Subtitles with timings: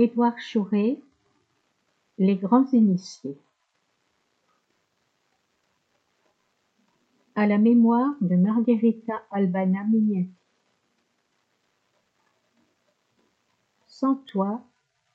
[0.00, 1.00] Édouard Chouret
[2.18, 3.36] Les grands initiés
[7.34, 10.30] à la mémoire de Margherita Albana Mignati.
[13.88, 14.62] Sans toi,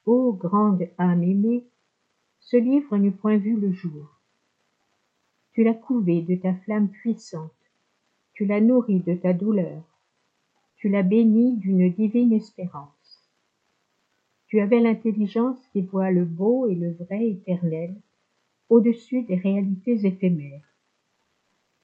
[0.06, 1.66] ô grande âme aimée,
[2.42, 4.10] ce livre n'eût point vu le jour.
[5.54, 7.54] Tu l'as couvé de ta flamme puissante,
[8.34, 9.82] tu l'as nourri de ta douleur,
[10.76, 13.03] tu l'as béni d'une divine espérance.
[14.54, 17.96] Tu avais l'intelligence qui voit le beau et le vrai éternel
[18.70, 20.76] au-dessus des réalités éphémères.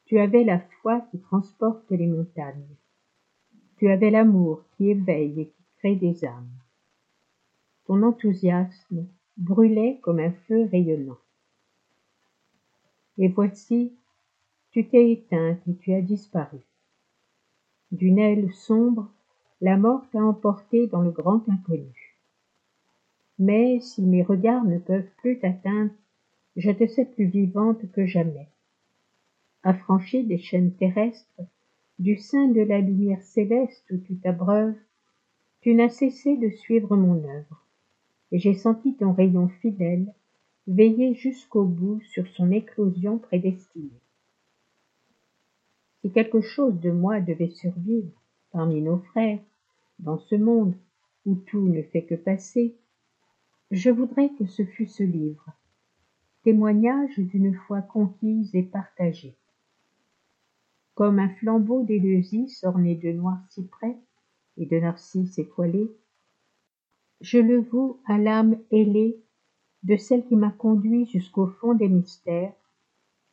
[0.05, 2.75] Tu avais la foi qui transporte les montagnes.
[3.77, 6.51] Tu avais l'amour qui éveille et qui crée des âmes.
[7.87, 11.17] Ton enthousiasme brûlait comme un feu rayonnant.
[13.17, 13.95] Et voici,
[14.69, 16.59] tu t'es éteinte et tu as disparu.
[17.91, 19.09] D'une aile sombre,
[19.59, 22.08] la mort t'a emporté dans le grand inconnu.
[23.39, 25.91] Mais si mes regards ne peuvent plus t'atteindre,
[26.57, 28.49] je te sais plus vivante que jamais.
[29.63, 31.41] Affranchie des chaînes terrestres,
[31.99, 34.75] du sein de la lumière céleste où tu t'abreuves,
[35.61, 37.65] tu n'as cessé de suivre mon œuvre,
[38.31, 40.13] et j'ai senti ton rayon fidèle
[40.67, 43.89] veiller jusqu'au bout sur son éclosion prédestinée.
[46.01, 48.11] Si quelque chose de moi devait survivre
[48.51, 49.39] parmi nos frères,
[49.99, 50.75] dans ce monde
[51.25, 52.75] où tout ne fait que passer,
[53.71, 55.45] je voudrais que ce fût ce livre,
[56.43, 59.37] témoignage d'une foi conquise et partagée.
[60.95, 63.95] Comme un flambeau d'Éleusis orné de noirs cyprès
[64.57, 65.91] et de narcisses étoilés,
[67.21, 69.23] je le voue à l'âme ailée
[69.83, 72.55] de celle qui m'a conduit jusqu'au fond des mystères,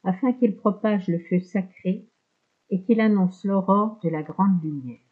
[0.05, 2.06] afin qu'il propage le feu sacré
[2.71, 5.06] et qu'il annonce l'aurore de la grande lumière.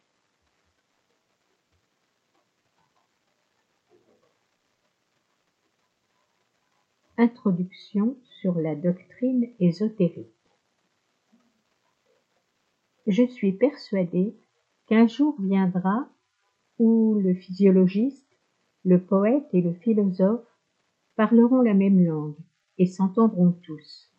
[7.25, 10.29] Introduction sur la doctrine ésotérique.
[13.07, 14.35] Je suis persuadé
[14.85, 16.07] qu'un jour viendra
[16.77, 18.29] où le physiologiste,
[18.83, 20.45] le poète et le philosophe
[21.15, 22.37] parleront la même langue
[22.77, 24.13] et s'entendront tous.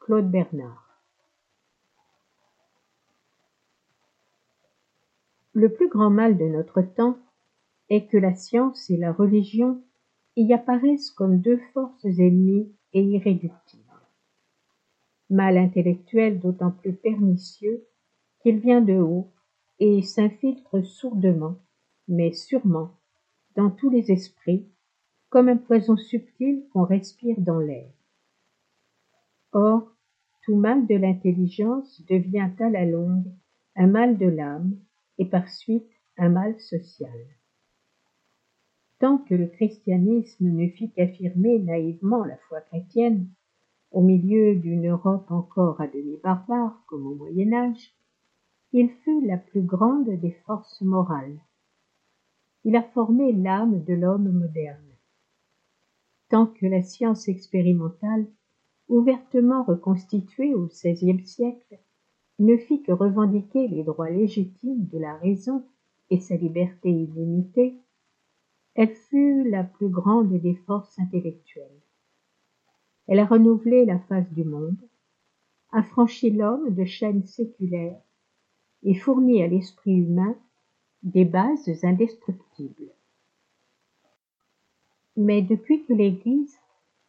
[0.00, 1.00] Claude Bernard.
[5.52, 7.16] Le plus grand mal de notre temps
[7.90, 9.84] est que la science et la religion
[10.36, 13.82] y apparaissent comme deux forces ennemies et irréductibles.
[15.30, 17.86] Mal intellectuel d'autant plus pernicieux
[18.40, 19.30] qu'il vient de haut
[19.78, 21.58] et s'infiltre sourdement,
[22.08, 22.90] mais sûrement,
[23.56, 24.66] dans tous les esprits,
[25.30, 27.90] comme un poison subtil qu'on respire dans l'air.
[29.52, 29.90] Or,
[30.42, 33.32] tout mal de l'intelligence devient à la longue
[33.76, 34.76] un mal de l'âme
[35.18, 37.10] et par suite un mal social
[39.04, 43.28] tant que le christianisme ne fit qu'affirmer naïvement la foi chrétienne,
[43.90, 47.92] au milieu d'une Europe encore à demi barbare comme au Moyen Âge,
[48.72, 51.38] il fut la plus grande des forces morales.
[52.64, 54.96] Il a formé l'âme de l'homme moderne.
[56.30, 58.24] Tant que la science expérimentale,
[58.88, 61.78] ouvertement reconstituée au XVIe siècle,
[62.38, 65.62] ne fit que revendiquer les droits légitimes de la raison
[66.08, 67.82] et sa liberté illimitée,
[68.74, 71.80] elle fut la plus grande des forces intellectuelles?
[73.06, 74.76] Elle a renouvelé la face du monde,
[75.70, 78.00] affranchi l'homme de chaînes séculaires
[78.82, 80.36] et fourni à l'esprit humain
[81.02, 82.90] des bases indestructibles.
[85.16, 86.58] Mais depuis que l'Église,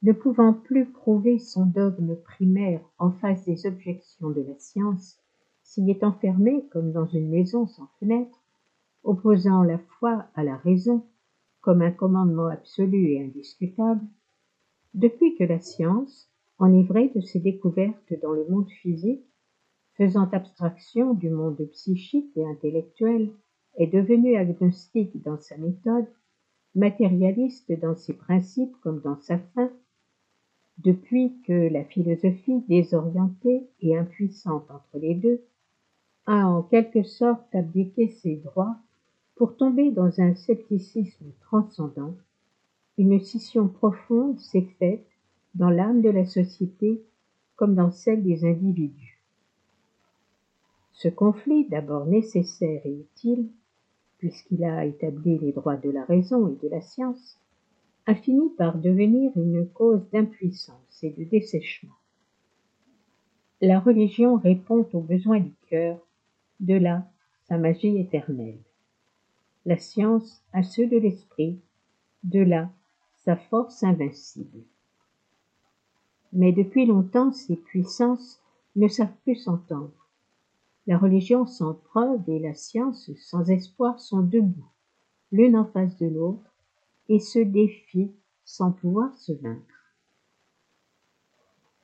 [0.04, 5.18] ne pouvant plus prouver son dogme primaire en face des objections de la science,
[5.64, 8.40] s'y est enfermée comme dans une maison sans fenêtre,
[9.04, 11.04] opposant la foi à la raison,
[11.66, 14.06] comme un commandement absolu et indiscutable,
[14.94, 19.26] depuis que la science, enivrée de ses découvertes dans le monde physique,
[19.98, 23.32] faisant abstraction du monde psychique et intellectuel,
[23.78, 26.06] est devenue agnostique dans sa méthode,
[26.76, 29.72] matérialiste dans ses principes comme dans sa fin,
[30.78, 35.42] depuis que la philosophie désorientée et impuissante entre les deux
[36.28, 38.78] a en quelque sorte abdiqué ses droits
[39.36, 42.16] pour tomber dans un scepticisme transcendant,
[42.98, 45.06] une scission profonde s'est faite
[45.56, 47.04] dans l'âme de la société
[47.58, 49.22] comme dans celle des individus.
[50.94, 53.50] Ce conflit, d'abord nécessaire et utile,
[54.18, 57.38] puisqu'il a établi les droits de la raison et de la science,
[58.06, 61.96] a fini par devenir une cause d'impuissance et de dessèchement.
[63.62, 66.00] La religion répond aux besoins du cœur,
[66.62, 67.06] de là
[67.48, 68.60] sa magie éternelle
[69.66, 71.60] la science à ceux de l'esprit,
[72.24, 72.70] De là
[73.18, 74.64] sa force invincible.
[76.34, 78.40] Mais depuis longtemps ces puissances
[78.76, 80.10] ne savent plus s'entendre.
[80.86, 84.70] La religion sans preuve et la science sans espoir sont debout,
[85.32, 86.54] l'une en face de l'autre,
[87.10, 88.12] et se défient
[88.44, 89.64] sans pouvoir se vaincre.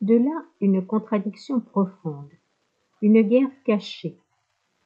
[0.02, 2.32] De là une contradiction profonde,
[3.02, 4.18] une guerre cachée,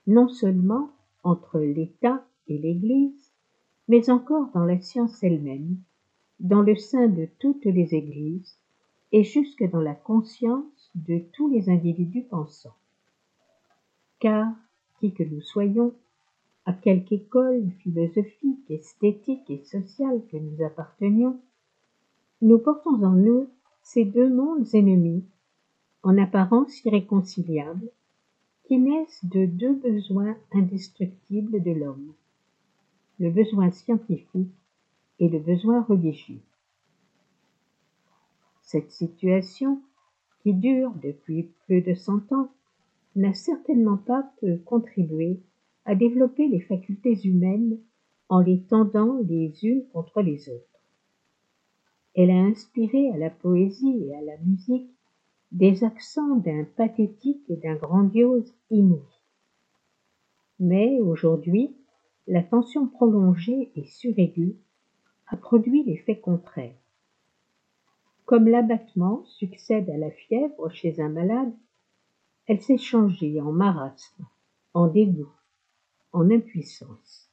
[0.08, 0.92] non seulement
[1.24, 3.32] entre l'État et l'Église,
[3.88, 5.78] mais encore dans la science elle-même,
[6.40, 8.58] dans le sein de toutes les Églises
[9.12, 12.76] et jusque dans la conscience de tous les individus pensants.
[14.20, 14.54] Car,
[15.00, 15.94] qui que nous soyons,
[16.66, 21.40] à quelque école philosophique, esthétique et sociale que nous appartenions,
[22.42, 23.48] nous portons en nous
[23.84, 25.24] ces deux mondes ennemis,
[26.02, 27.90] en apparence irréconciliables,
[28.64, 32.14] qui naissent de deux besoins indestructibles de l'homme,
[33.20, 34.52] le besoin scientifique
[35.20, 36.42] et le besoin religieux.
[38.62, 39.82] Cette situation,
[40.42, 42.50] qui dure depuis plus de cent ans,
[43.16, 45.40] n'a certainement pas peu contribué
[45.86, 47.78] à développer les facultés humaines
[48.28, 50.82] en les tendant les unes contre les autres.
[52.16, 54.90] Elle a inspiré à la poésie et à la musique
[55.52, 59.00] des accents d'un pathétique et d'un grandiose inouï.
[60.60, 61.76] Mais aujourd'hui,
[62.28, 64.56] la tension prolongée et suraiguë
[65.28, 66.76] a produit l'effet contraire.
[68.26, 71.54] Comme l'abattement succède à la fièvre chez un malade,
[72.48, 74.26] elle s'est changée en marasme,
[74.74, 75.32] en dégoût,
[76.14, 77.30] en impuissance.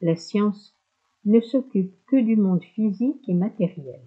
[0.00, 0.76] La science
[1.24, 4.00] ne s'occupe que du monde physique et matériel.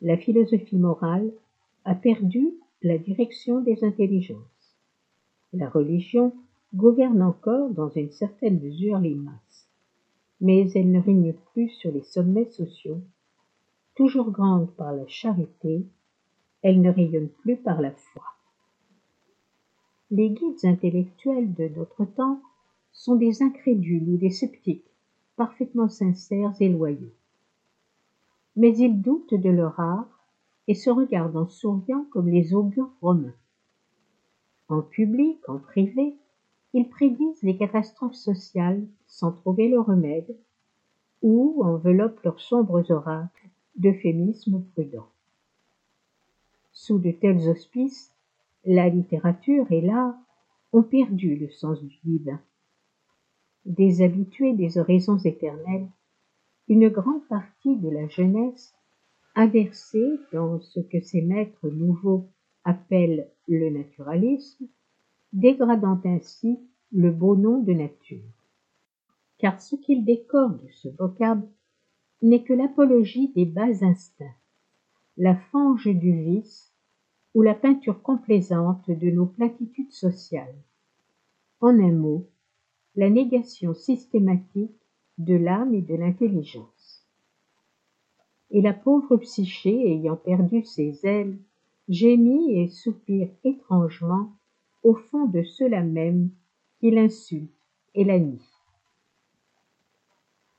[0.00, 1.32] La philosophie morale
[1.84, 4.76] a perdu la direction des intelligences.
[5.52, 6.34] La religion
[6.74, 9.68] gouverne encore dans une certaine mesure les masses,
[10.40, 13.00] mais elle ne règne plus sur les sommets sociaux.
[13.94, 15.86] Toujours grande par la charité,
[16.62, 18.24] elle ne rayonne plus par la foi.
[20.10, 22.40] Les guides intellectuels de notre temps
[22.92, 24.90] sont des incrédules ou des sceptiques,
[25.36, 27.14] parfaitement sincères et loyaux.
[28.56, 30.26] Mais ils doutent de leur art
[30.66, 33.34] et se regardent en souriant comme les augures romains.
[34.68, 36.16] En public, en privé,
[36.74, 40.36] ils prédisent les catastrophes sociales sans trouver le remède
[41.22, 45.08] ou enveloppent leurs sombres oracles d'euphémismes prudents.
[46.72, 48.12] Sous de tels auspices,
[48.66, 50.18] la littérature et l'art
[50.72, 52.40] ont perdu le sens du divin
[53.64, 55.88] déshabitués des oraisons éternelles,
[56.68, 58.74] une grande partie de la jeunesse
[59.34, 62.28] a versé dans ce que ses maîtres nouveaux
[62.64, 64.66] appellent le naturalisme,
[65.34, 66.60] dégradant ainsi
[66.92, 68.22] le beau nom de nature.
[69.38, 71.46] Car ce qu'il décore de ce vocable
[72.22, 74.36] n'est que l'apologie des bas instincts,
[75.16, 76.72] la fange du vice
[77.34, 80.54] ou la peinture complaisante de nos platitudes sociales.
[81.60, 82.28] En un mot,
[82.94, 84.80] la négation systématique
[85.18, 87.04] de l'âme et de l'intelligence.
[88.50, 91.36] Et la pauvre psyché, ayant perdu ses ailes,
[91.88, 94.30] gémit et soupire étrangement
[94.84, 96.30] au fond de cela même
[96.78, 97.50] qui l'insulte
[97.94, 98.42] et la nie.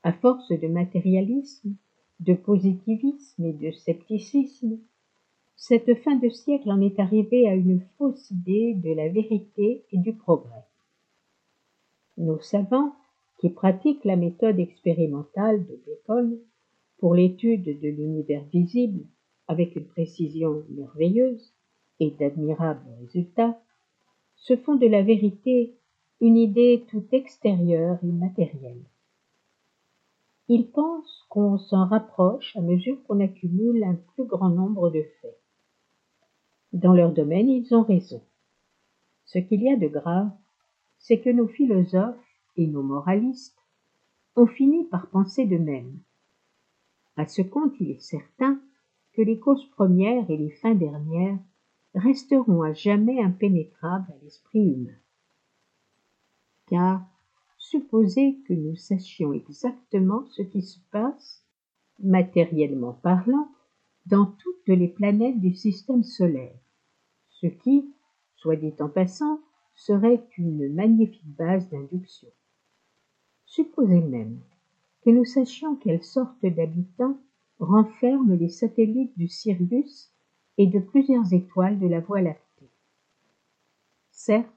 [0.02, 1.74] À force de matérialisme,
[2.20, 4.78] de positivisme et de scepticisme,
[5.56, 9.98] cette fin de siècle en est arrivée à une fausse idée de la vérité et
[9.98, 10.64] du progrès.
[12.18, 12.94] Nos savants,
[13.38, 16.38] qui pratiquent la méthode expérimentale de Bacon
[16.98, 19.04] pour l'étude de l'univers visible
[19.46, 21.52] avec une précision merveilleuse
[22.00, 23.58] et d'admirables résultats,
[24.36, 25.74] se font de la vérité
[26.20, 28.82] une idée tout extérieure et matérielle.
[30.48, 35.38] Ils pensent qu'on s'en rapproche à mesure qu'on accumule un plus grand nombre de faits.
[36.72, 38.22] Dans leur domaine, ils ont raison.
[39.24, 40.30] Ce qu'il y a de grave,
[40.98, 42.16] c'est que nos philosophes
[42.56, 43.58] et nos moralistes
[44.36, 45.98] ont fini par penser de même.
[47.16, 48.60] À ce compte, il est certain
[49.14, 51.38] que les causes premières et les fins dernières
[51.96, 54.98] resteront à jamais impénétrables à l'esprit humain.
[56.66, 57.04] Car
[57.58, 61.44] supposez que nous sachions exactement ce qui se passe,
[61.98, 63.48] matériellement parlant,
[64.06, 66.54] dans toutes les planètes du système solaire,
[67.30, 67.90] ce qui,
[68.36, 69.40] soit dit en passant,
[69.74, 72.28] serait une magnifique base d'induction.
[73.46, 74.40] Supposez même
[75.02, 77.18] que nous sachions quelle sorte d'habitants
[77.58, 80.10] renferment les satellites du Sirius
[80.58, 82.70] et de plusieurs étoiles de la Voie lactée.
[84.10, 84.48] Certes,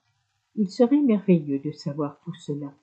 [0.56, 2.74] il serait merveilleux de savoir tout cela.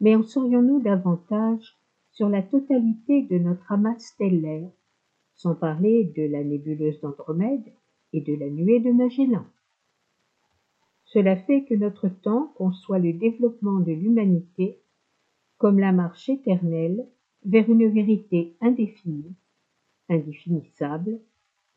[0.00, 1.76] Mais en saurions-nous davantage
[2.10, 4.70] sur la totalité de notre amas stellaire,
[5.34, 7.72] sans parler de la nébuleuse d'Andromède
[8.12, 9.46] et de la nuée de Magellan?
[11.04, 14.78] Cela fait que notre temps conçoit le développement de l'humanité
[15.58, 17.06] comme la marche éternelle
[17.44, 19.34] vers une vérité indéfinie,
[20.08, 21.20] indéfinissable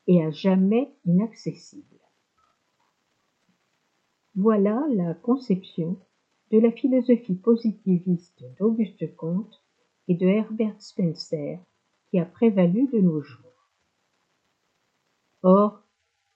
[0.07, 1.99] et à jamais inaccessible.
[4.35, 5.97] Voilà la conception
[6.51, 9.63] de la philosophie positiviste d'Auguste Comte
[10.07, 11.59] et de Herbert Spencer
[12.09, 13.69] qui a prévalu de nos jours.
[15.41, 15.81] Or,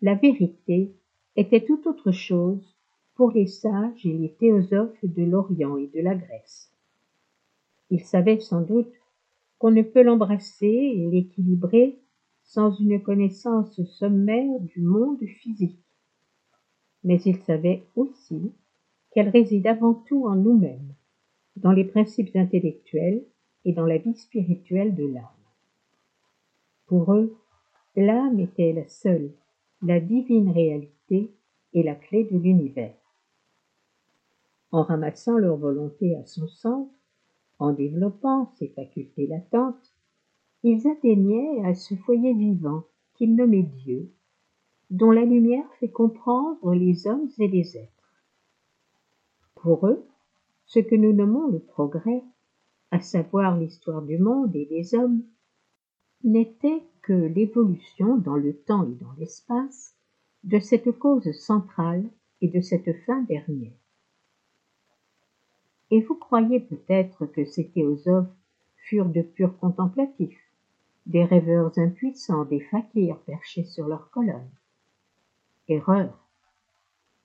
[0.01, 0.95] la vérité
[1.35, 2.75] était tout autre chose
[3.15, 6.71] pour les sages et les théosophes de l'Orient et de la Grèce.
[7.89, 8.93] Ils savaient sans doute
[9.57, 11.99] qu'on ne peut l'embrasser et l'équilibrer
[12.50, 15.86] sans une connaissance sommaire du monde physique.
[17.03, 18.51] Mais ils savaient aussi
[19.12, 20.96] qu'elle réside avant tout en nous-mêmes,
[21.58, 23.24] dans les principes intellectuels
[23.65, 25.24] et dans la vie spirituelle de l'âme.
[26.88, 27.38] Pour eux,
[27.96, 29.32] l'âme était la seule,
[29.84, 31.32] la divine réalité
[31.74, 32.98] et la clé de l'univers.
[34.72, 36.91] En ramassant leur volonté à son centre,
[37.60, 39.88] en développant ses facultés latentes,
[40.63, 44.11] ils atteignaient à ce foyer vivant qu'ils nommaient Dieu,
[44.89, 48.23] dont la lumière fait comprendre les hommes et les êtres.
[49.55, 50.05] Pour eux,
[50.65, 52.23] ce que nous nommons le progrès,
[52.91, 55.23] à savoir l'histoire du monde et des hommes,
[56.23, 59.95] n'était que l'évolution dans le temps et dans l'espace
[60.43, 62.03] de cette cause centrale
[62.41, 63.73] et de cette fin dernière.
[65.91, 68.27] Et vous croyez peut-être que ces théosophes
[68.75, 70.39] furent de purs contemplatifs,
[71.09, 74.51] des rêveurs impuissants, des fakirs perchés sur leurs colonnes.
[75.67, 76.13] Erreur.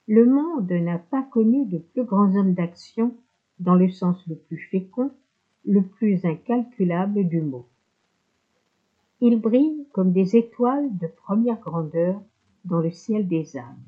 [0.08, 3.14] Le monde n'a pas connu de plus grands hommes d'action
[3.58, 5.12] dans le sens le plus fécond,
[5.66, 7.66] le plus incalculable du mot.
[9.20, 12.20] Ils brillent comme des étoiles de première grandeur
[12.64, 13.84] dans le ciel des âmes.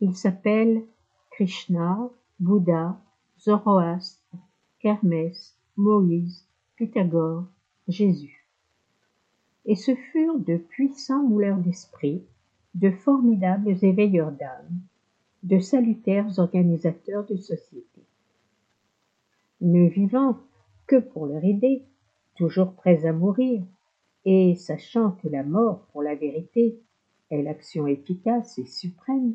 [0.00, 0.82] Ils s'appellent
[1.30, 2.08] Krishna,
[2.40, 2.98] Bouddha,
[3.38, 4.34] Zoroastre,
[4.82, 6.46] Hermès, Moïse,
[6.76, 7.44] Pythagore,
[7.88, 8.35] Jésus.
[9.66, 12.22] Et ce furent de puissants mouleurs d'esprit,
[12.74, 14.80] de formidables éveilleurs d'âme,
[15.42, 18.02] de salutaires organisateurs de société.
[19.60, 20.38] Ne vivant
[20.86, 21.82] que pour leur idée,
[22.36, 23.62] toujours prêts à mourir,
[24.24, 26.80] et sachant que la mort pour la vérité
[27.30, 29.34] est l'action efficace et suprême,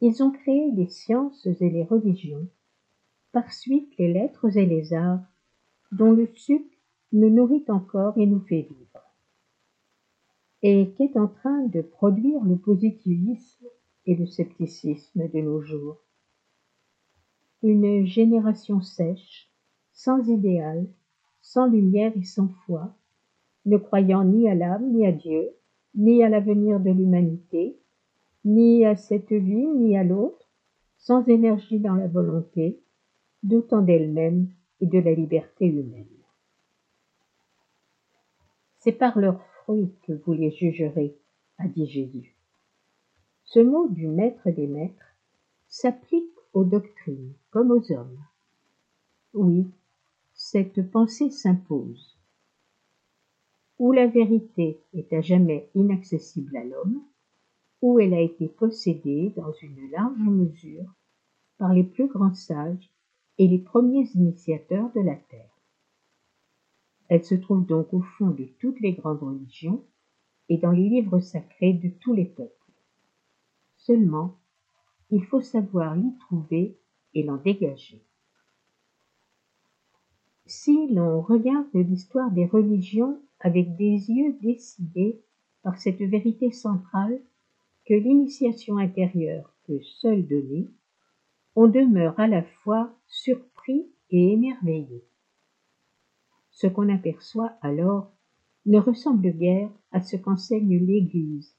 [0.00, 2.46] ils ont créé les sciences et les religions
[3.32, 5.22] par suite les lettres et les arts,
[5.92, 6.64] dont le suc
[7.12, 8.89] nous nourrit encore et nous fait vivre.
[10.62, 13.66] Et qu'est en train de produire le positivisme
[14.04, 15.98] et le scepticisme de nos jours
[17.62, 19.50] Une génération sèche,
[19.92, 20.86] sans idéal,
[21.40, 22.94] sans lumière et sans foi,
[23.64, 25.50] ne croyant ni à l'âme ni à Dieu,
[25.94, 27.78] ni à l'avenir de l'humanité,
[28.44, 30.50] ni à cette vie ni à l'autre,
[30.98, 32.80] sans énergie dans la volonté,
[33.42, 34.48] doutant d'elle-même
[34.80, 36.06] et de la liberté humaine.
[38.78, 39.40] C'est par leurs
[40.02, 41.16] que vous les jugerez,
[41.58, 42.34] a dit Jésus.
[43.44, 45.16] Ce mot du maître des maîtres
[45.68, 48.18] s'applique aux doctrines comme aux hommes.
[49.34, 49.66] Oui,
[50.34, 52.18] cette pensée s'impose.
[53.78, 57.02] Où la vérité est à jamais inaccessible à l'homme,
[57.82, 60.94] où elle a été possédée dans une large mesure
[61.58, 62.90] par les plus grands sages
[63.38, 65.49] et les premiers initiateurs de la Terre.
[67.10, 69.84] Elle se trouve donc au fond de toutes les grandes religions
[70.48, 72.54] et dans les livres sacrés de tous les peuples.
[73.76, 74.38] Seulement,
[75.10, 76.78] il faut savoir l'y trouver
[77.14, 78.00] et l'en dégager.
[80.46, 85.20] Si l'on regarde l'histoire des religions avec des yeux décidés
[85.62, 87.20] par cette vérité centrale
[87.86, 90.68] que l'initiation intérieure peut seule donner,
[91.56, 95.02] on demeure à la fois surpris et émerveillé.
[96.60, 98.12] Ce qu'on aperçoit alors
[98.66, 101.56] ne ressemble guère à ce qu'enseigne l'Église,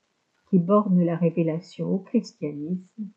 [0.48, 3.08] qui borne la révélation au christianisme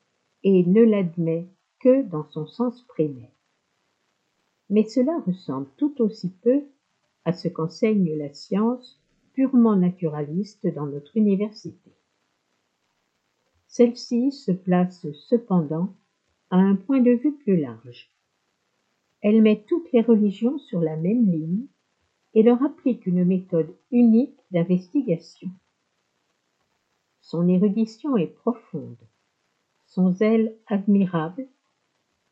[0.45, 1.47] et ne l'admet
[1.81, 3.29] que dans son sens primaire.
[4.71, 6.63] Mais cela ressemble tout aussi peu
[7.27, 8.99] à ce qu'enseigne la science
[9.35, 11.93] purement naturaliste dans notre université.
[13.69, 15.93] Celle-ci se place cependant
[16.49, 18.11] à un point de vue plus large.
[19.21, 21.67] Elle met toutes les religions sur la même ligne
[22.35, 25.49] et leur applique une méthode unique d'investigation.
[27.21, 28.99] Son érudition est profonde,
[29.87, 31.47] son zèle admirable,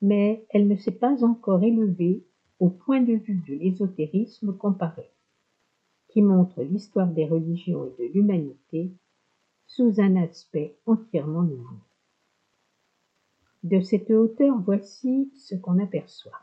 [0.00, 2.24] mais elle ne s'est pas encore élevée
[2.58, 5.08] au point de vue de l'ésotérisme comparé,
[6.08, 8.90] qui montre l'histoire des religions et de l'humanité
[9.66, 11.76] sous un aspect entièrement nouveau.
[13.62, 16.40] De cette hauteur, voici ce qu'on aperçoit.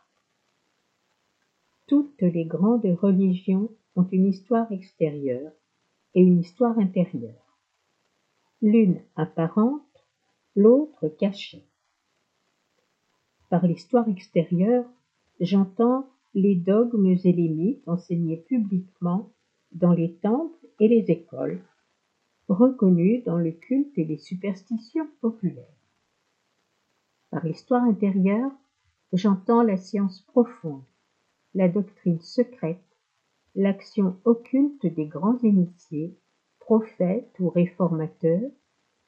[1.90, 5.52] Toutes les grandes religions ont une histoire extérieure
[6.14, 7.58] et une histoire intérieure,
[8.62, 10.06] l'une apparente,
[10.56, 11.66] l'autre cachée.
[13.50, 14.86] Par l'histoire extérieure,
[15.40, 19.32] j'entends les dogmes et les mythes enseignés publiquement
[19.72, 21.64] dans les temples et les écoles,
[22.50, 25.66] reconnus dans le culte et les superstitions populaires.
[27.32, 28.52] Par l'histoire intérieure,
[29.12, 30.84] j'entends la science profonde,
[31.54, 32.84] la doctrine secrète,
[33.56, 36.18] l'action occulte des grands initiés,
[36.60, 38.52] prophètes ou réformateurs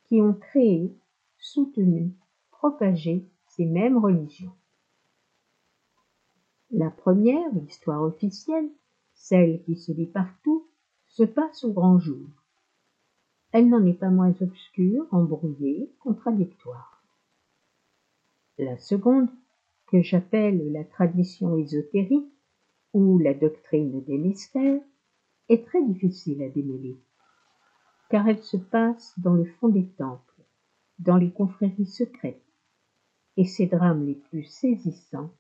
[0.06, 0.96] qui ont créé,
[1.38, 2.12] soutenu,
[2.50, 4.54] propagé ces mêmes religions.
[6.72, 8.70] La première, l'histoire officielle,
[9.14, 10.68] celle qui se lit partout,
[11.08, 12.28] se passe au grand jour.
[13.52, 17.04] Elle n'en est pas moins obscure, embrouillée, contradictoire.
[18.58, 19.30] La seconde,
[19.92, 22.32] que j'appelle la tradition ésotérique
[22.94, 24.82] ou la doctrine des mystères,
[25.50, 26.98] est très difficile à démêler,
[28.10, 30.44] car elle se passe dans le fond des temples,
[31.00, 32.42] dans les confréries secrètes,
[33.36, 35.32] et ses drames les plus saisissants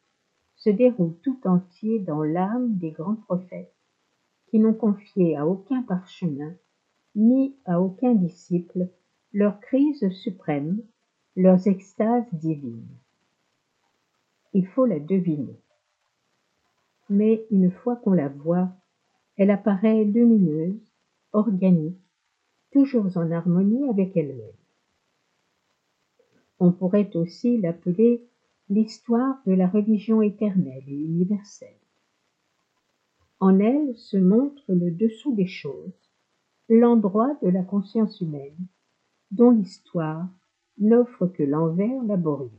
[0.57, 3.73] se déroulent tout entiers dans l'âme des grands prophètes,
[4.47, 6.53] qui n'ont confié à aucun parchemin,
[7.15, 8.89] ni à aucun disciple,
[9.31, 10.81] leurs crises suprêmes,
[11.37, 12.87] leurs extases divines
[14.53, 15.59] il faut la deviner.
[17.09, 18.69] Mais une fois qu'on la voit,
[19.37, 20.79] elle apparaît lumineuse,
[21.33, 21.99] organique,
[22.71, 24.55] toujours en harmonie avec elle-même.
[26.59, 28.25] On pourrait aussi l'appeler
[28.69, 31.75] l'histoire de la religion éternelle et universelle.
[33.39, 36.11] En elle se montre le dessous des choses,
[36.69, 38.67] l'endroit de la conscience humaine,
[39.31, 40.29] dont l'histoire
[40.77, 42.51] n'offre que l'envers laborieux.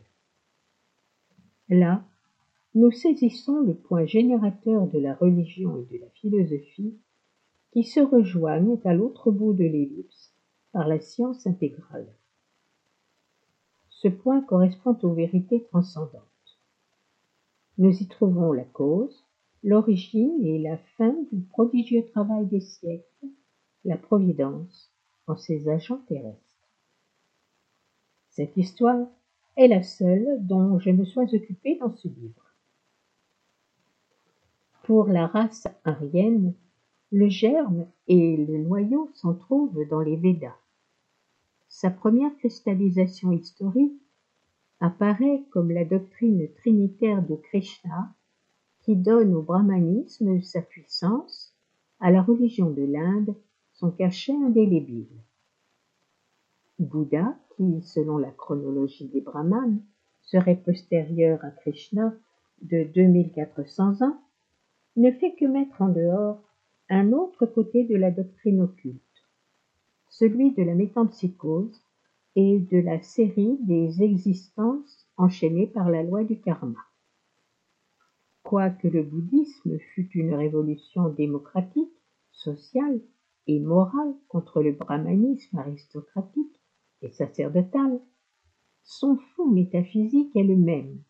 [1.72, 2.04] Là,
[2.74, 6.98] nous saisissons le point générateur de la religion et de la philosophie
[7.72, 10.35] qui se rejoignent à l'autre bout de l'ellipse
[10.72, 12.14] par la science intégrale.
[13.88, 16.20] Ce point correspond aux vérités transcendantes.
[17.78, 19.24] Nous y trouvons la cause,
[19.62, 23.28] l'origine et la fin du prodigieux travail des siècles,
[23.87, 24.92] la providence
[25.26, 26.68] en ses agents terrestres.
[28.28, 29.06] Cette histoire
[29.57, 32.55] est la seule dont je me sois occupé dans ce livre.
[34.85, 36.55] Pour la race aryenne,
[37.11, 40.57] le germe et le noyau s'en trouvent dans les Védas.
[41.69, 44.01] Sa première cristallisation historique
[44.81, 48.15] apparaît comme la doctrine trinitaire de Krishna
[48.81, 51.55] qui donne au brahmanisme sa puissance,
[52.01, 53.37] à la religion de l'Inde
[53.73, 55.07] son cachet indélébile.
[56.83, 59.81] Bouddha, qui, selon la chronologie des brahmanes,
[60.23, 62.14] serait postérieur à Krishna
[62.62, 64.21] de 2400 ans,
[64.97, 66.42] ne fait que mettre en dehors
[66.88, 69.01] un autre côté de la doctrine occulte,
[70.11, 71.81] celui de la métempsychose
[72.37, 76.79] et de la série des existences enchaînées par la loi du karma.
[78.42, 81.92] Quoique le bouddhisme fût une révolution démocratique,
[82.33, 83.01] sociale
[83.47, 86.62] et morale contre le brahmanisme aristocratique,
[87.03, 88.01] et sacerdotale,
[88.83, 91.03] son fond métaphysique est le même,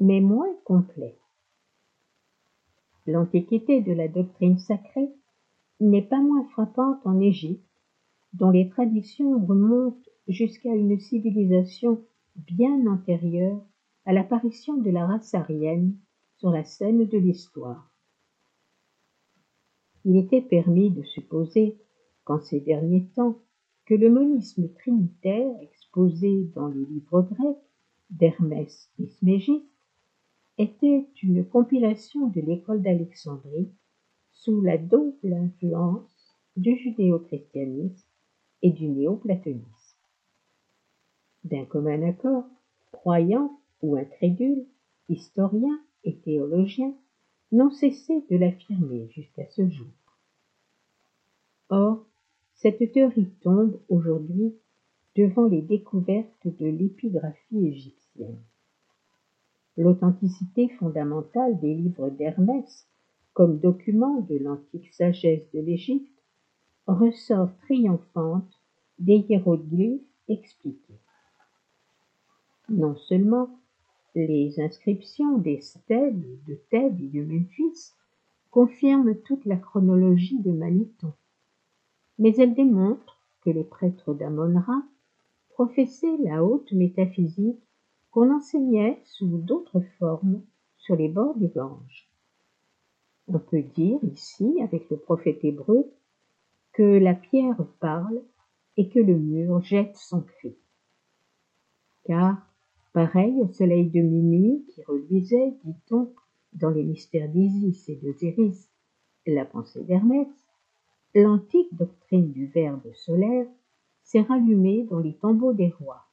[0.00, 1.16] mais moins complet.
[3.06, 5.10] L'antiquité de la doctrine sacrée
[5.80, 7.64] n'est pas moins frappante en Égypte,
[8.34, 12.04] dont les traditions remontent jusqu'à une civilisation
[12.36, 13.64] bien antérieure
[14.04, 15.96] à l'apparition de la race aryenne
[16.36, 17.90] sur la scène de l'histoire.
[20.04, 21.78] Il était permis de supposer
[22.24, 23.38] qu'en ces derniers temps,
[23.86, 27.56] que le monisme trinitaire exposé dans les livres grecs
[28.10, 29.66] d'Hermès Trismégiste
[30.58, 33.70] était une compilation de l'école d'Alexandrie
[34.32, 38.06] sous la double influence du judéo-christianisme
[38.62, 39.96] et du néo-platonisme.
[41.44, 42.44] D'un commun accord,
[42.92, 44.66] croyants ou incrédules,
[45.08, 46.94] historiens et théologiens
[47.52, 49.88] n'ont cessé de l'affirmer jusqu'à ce jour.
[51.68, 52.06] Or,
[52.60, 54.54] cette théorie tombe aujourd'hui
[55.16, 58.42] devant les découvertes de l'épigraphie égyptienne.
[59.78, 62.86] L'authenticité fondamentale des livres d'Hermès
[63.32, 66.22] comme document de l'antique sagesse de l'Égypte
[66.86, 68.60] ressort triomphante
[68.98, 71.00] des hiéroglyphes expliqués.
[72.68, 73.48] Non seulement
[74.14, 77.94] Les inscriptions des stèles de Thèbes et de Memphis
[78.50, 81.12] confirment toute la chronologie de Maniton,
[82.20, 84.82] mais elles démontrent que les prêtres d'Amon-Ra
[85.48, 87.60] professaient la haute métaphysique
[88.12, 90.42] qu'on enseignait sous d'autres formes
[90.76, 92.08] sur les bords du Gange.
[93.26, 95.90] On peut dire ici, avec le prophète hébreu,
[96.72, 98.22] que la pierre parle
[98.76, 100.54] et que le mur jette son cri.
[102.04, 102.46] Car
[102.92, 106.12] Pareil au soleil de minuit qui reluisait, dit-on,
[106.54, 108.68] dans les mystères d'Isis et d'Osiris,
[109.26, 110.26] la pensée d'Hermès,
[111.14, 113.46] l'antique doctrine du verbe solaire
[114.02, 116.04] s'est rallumée dans les tombeaux des rois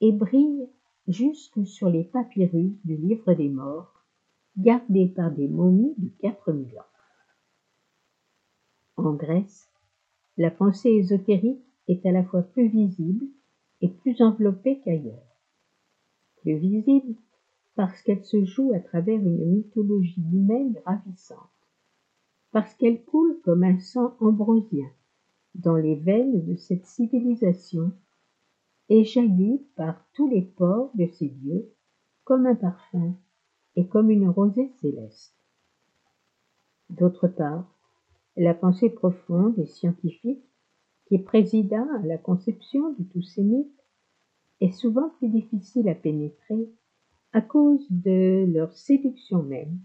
[0.00, 0.68] et brille
[1.08, 4.04] jusque sur les papyrus du livre des morts,
[4.56, 6.82] gardés par des momies de quatre mille ans.
[8.96, 9.70] En Grèce,
[10.36, 13.26] la pensée ésotérique est à la fois plus visible
[13.80, 15.26] et plus enveloppée qu'ailleurs
[16.54, 17.16] visible
[17.74, 21.50] parce qu'elle se joue à travers une mythologie humaine ravissante,
[22.56, 24.90] parce qu'elle coule comme un sang ambrosien
[25.56, 27.92] dans les veines de cette civilisation
[28.88, 31.70] et jaillit par tous les pores de ses dieux
[32.24, 33.14] comme un parfum
[33.74, 35.36] et comme une rosée céleste.
[36.88, 37.70] D'autre part,
[38.38, 40.48] la pensée profonde et scientifique
[41.08, 43.84] qui présida à la conception de tous ces mythes
[44.62, 46.70] est souvent plus difficile à pénétrer
[47.34, 49.78] à cause de leur séduction même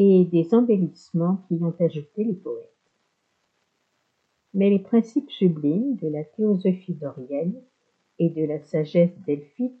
[0.00, 2.70] et des embellissements qui ont ajouté les poètes.
[4.54, 7.60] Mais les principes sublimes de la théosophie dorienne
[8.20, 9.74] et de la sagesse delphique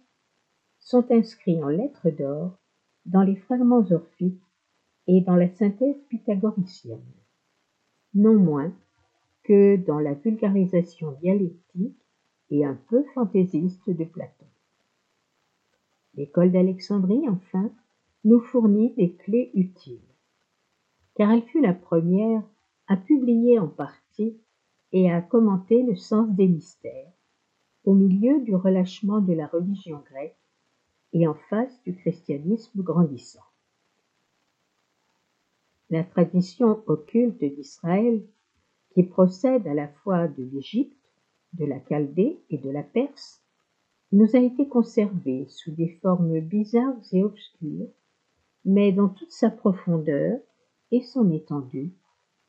[0.80, 2.58] sont inscrits en lettres d'or
[3.06, 4.42] dans les fragments orphiques
[5.06, 7.14] et dans la synthèse pythagoricienne,
[8.14, 8.74] non moins
[9.44, 12.04] que dans la vulgarisation dialectique
[12.50, 14.46] et un peu fantaisiste de Platon.
[16.14, 17.70] L'école d'Alexandrie, enfin,
[18.24, 20.07] nous fournit des clés utiles,
[21.18, 22.44] car elle fut la première
[22.86, 24.38] à publier en partie
[24.92, 27.12] et à commenter le sens des mystères,
[27.84, 30.38] au milieu du relâchement de la religion grecque
[31.12, 33.42] et en face du christianisme grandissant.
[35.90, 38.22] La tradition occulte d'Israël,
[38.94, 40.96] qui procède à la fois de l'Égypte
[41.54, 43.42] de la Chaldée et de la Perse,
[44.12, 47.88] nous a été conservé sous des formes bizarres et obscures,
[48.64, 50.38] mais dans toute sa profondeur
[50.90, 51.92] et son étendue,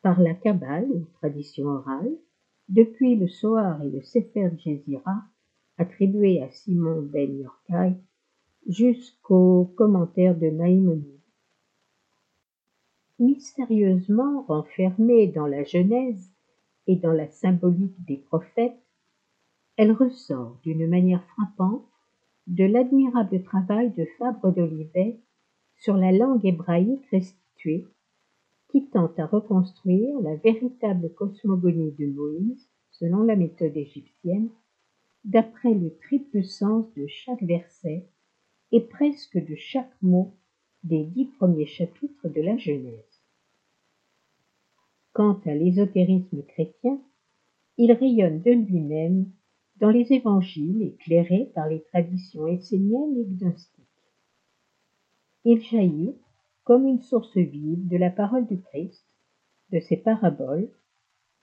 [0.02, 2.12] par la Kabbale ou tradition orale,
[2.68, 5.22] depuis le Sohar et le Sefer Jezira,
[5.76, 7.96] attribués à Simon ben Yorkai,
[8.66, 11.20] jusqu'aux commentaires de Maïmonide.
[13.18, 16.30] Mystérieusement renfermés dans la Genèse
[16.86, 18.80] et dans la symbolique des prophètes,
[19.76, 21.86] elle ressort d'une manière frappante
[22.46, 25.20] de l'admirable travail de Fabre d'Olivet
[25.76, 27.86] sur la langue hébraïque restituée,
[28.70, 34.50] qui tente à reconstruire la véritable cosmogonie de Moïse, selon la méthode égyptienne,
[35.24, 38.06] d'après le triple sens de chaque verset
[38.72, 40.34] et presque de chaque mot
[40.84, 43.22] des dix premiers chapitres de la Genèse.
[45.12, 47.00] Quant à l'ésotérisme chrétien,
[47.76, 49.26] il rayonne de lui-même
[49.76, 53.86] dans les évangiles éclairés par les traditions esséniennes et gnostiques.
[55.44, 56.14] Il jaillit
[56.64, 59.04] comme une source vive de la parole du Christ,
[59.70, 60.68] de ses paraboles,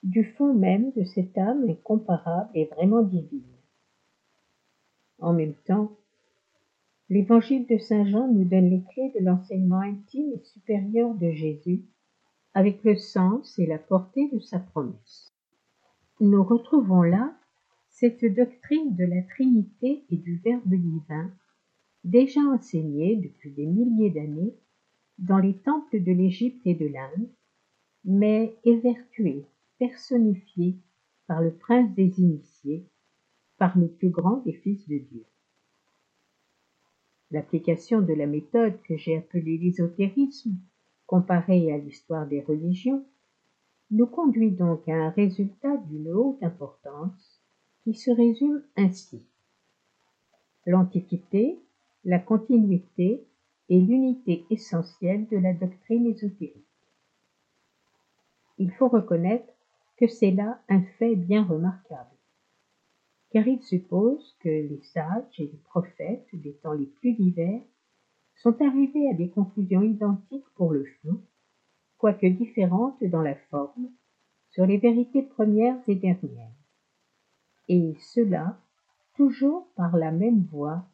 [0.03, 3.41] du fond même de cette âme incomparable et vraiment divine.
[5.19, 5.91] En même temps,
[7.09, 11.83] l'évangile de Saint Jean nous donne les clés de l'enseignement intime et supérieur de Jésus,
[12.53, 15.33] avec le sens et la portée de sa promesse.
[16.19, 17.33] Nous retrouvons là
[17.89, 21.31] cette doctrine de la Trinité et du Verbe divin,
[22.03, 24.53] déjà enseignée depuis des milliers d'années
[25.17, 27.29] dans les temples de l'Égypte et de l'Inde,
[28.05, 29.45] mais évertuée,
[29.79, 30.77] personnifiée
[31.27, 32.85] par le prince des initiés,
[33.57, 35.25] par le plus grand des fils de Dieu.
[37.31, 40.55] L'application de la méthode que j'ai appelée l'ésotérisme,
[41.05, 43.05] comparée à l'histoire des religions,
[43.91, 47.41] nous conduit donc à un résultat d'une haute importance
[47.83, 49.21] qui se résume ainsi.
[50.65, 51.59] L'Antiquité,
[52.03, 53.25] la continuité
[53.69, 56.65] et l'unité essentielle de la doctrine ésotérique.
[58.57, 59.53] Il faut reconnaître
[59.97, 62.15] que c'est là un fait bien remarquable,
[63.31, 67.61] car il suppose que les sages et les prophètes des temps les plus divers
[68.35, 71.21] sont arrivés à des conclusions identiques pour le fond,
[71.97, 73.89] quoique différentes dans la forme,
[74.51, 76.51] sur les vérités premières et dernières
[77.67, 78.57] et cela
[79.15, 80.85] toujours par la même voie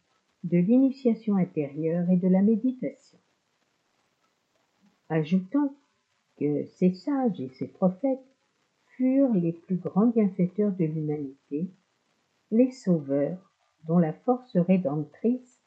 [0.44, 3.18] de l'initiation intérieure et de la méditation.
[5.10, 5.76] Ajoutons
[6.38, 8.20] que ces sages et ces prophètes
[8.96, 11.70] furent les plus grands bienfaiteurs de l'humanité,
[12.52, 13.52] les sauveurs
[13.86, 15.62] dont la force rédemptrice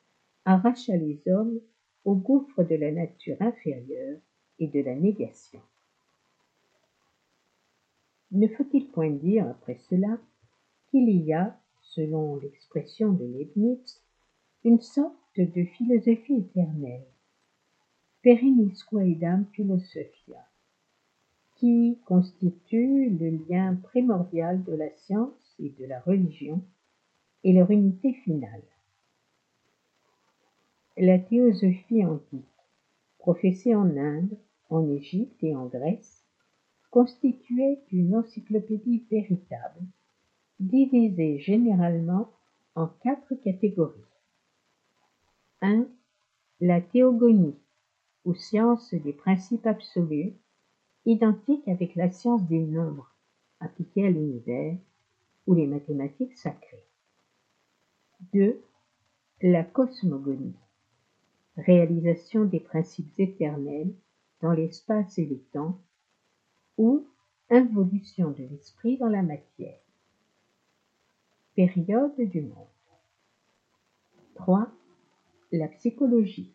[0.44, 1.60] arracha les hommes
[2.04, 4.18] au gouffre de la nature inférieure
[4.58, 5.60] et de la négation.
[8.30, 10.18] Ne faut-il point dire après cela
[10.90, 14.02] qu'il y a, selon l'expression de Leibniz,
[14.66, 17.07] une sorte de philosophie éternelle,
[18.24, 20.44] perennis quaedam philosophia,
[21.55, 26.64] qui constitue le lien primordial de la science et de la religion
[27.44, 28.64] et leur unité finale.
[30.96, 32.44] La théosophie antique,
[33.18, 34.37] professée en Inde,
[34.68, 36.24] en Égypte et en Grèce,
[36.90, 39.85] constituait une encyclopédie véritable,
[40.59, 42.33] divisée généralement
[42.74, 44.05] en quatre catégories.
[45.66, 45.88] 1.
[46.61, 47.57] La théogonie,
[48.24, 50.33] ou science des principes absolus,
[51.07, 53.11] identique avec la science des nombres
[53.59, 54.76] appliquée à l'univers
[55.48, 56.85] ou les mathématiques sacrées.
[58.33, 58.62] 2.
[59.42, 60.55] La cosmogonie,
[61.57, 63.92] réalisation des principes éternels
[64.42, 65.81] dans l'espace et le temps,
[66.79, 67.05] ou
[67.50, 69.81] involution de l'esprit dans la matière.
[71.57, 72.68] Période du monde.
[74.37, 74.70] 3.
[75.52, 76.52] La psychologie,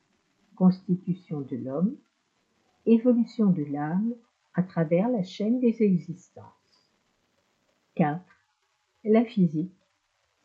[0.55, 1.95] constitution de l'homme,
[2.85, 4.13] évolution de l'âme
[4.53, 6.91] à travers la chaîne des existences.
[7.95, 8.21] 4.
[9.05, 9.71] La physique,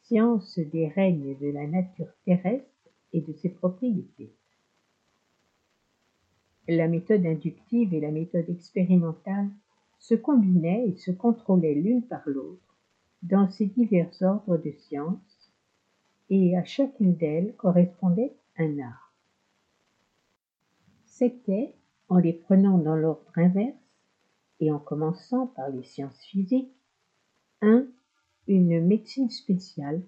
[0.02, 2.70] science des règnes de la nature terrestre
[3.12, 4.32] et de ses propriétés.
[6.68, 9.50] La méthode inductive et la méthode expérimentale
[9.98, 12.76] se combinaient et se contrôlaient l'une par l'autre
[13.22, 15.25] dans ces divers ordres de sciences,
[16.30, 19.14] et à chacune d'elles correspondait un art.
[21.04, 21.74] C'était,
[22.08, 23.76] en les prenant dans l'ordre inverse,
[24.60, 26.72] et en commençant par les sciences physiques,
[27.62, 27.86] un,
[28.46, 30.02] une médecine spéciale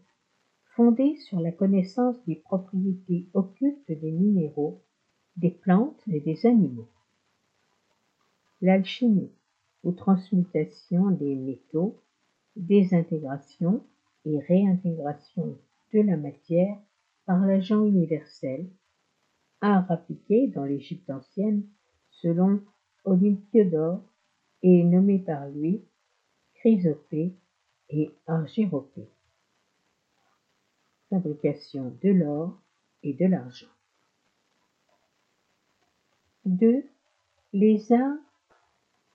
[0.74, 4.82] fondée sur la connaissance des propriétés occultes des minéraux,
[5.36, 6.88] des plantes et des animaux.
[8.60, 9.32] L'alchimie,
[9.84, 12.00] ou transmutation des métaux,
[12.56, 13.84] désintégration
[14.24, 15.56] et réintégration
[15.92, 16.76] de la matière
[17.26, 18.68] par l'agent universel,
[19.60, 21.64] art appliqué dans l'Égypte ancienne
[22.10, 22.62] selon
[23.04, 24.02] Olympiodore
[24.62, 25.82] et nommé par lui
[26.54, 27.32] Chrysopée
[27.90, 29.08] et Argyropée.
[31.10, 32.58] Fabrication de l'or
[33.02, 33.68] et de l'argent.
[36.44, 36.84] 2.
[37.52, 38.18] Les arts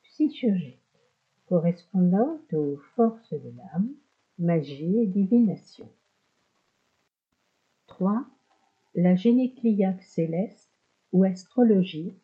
[0.03, 0.79] psychurgiques,
[1.47, 3.89] correspondant aux forces de l'âme,
[4.39, 5.89] magie et divination.
[7.93, 8.25] 3.
[8.95, 10.71] La génécliaque céleste
[11.12, 12.15] ou astrologie,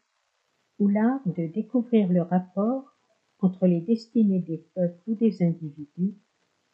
[0.79, 2.95] ou l'art de découvrir le rapport
[3.39, 6.15] entre les destinées des peuples ou des individus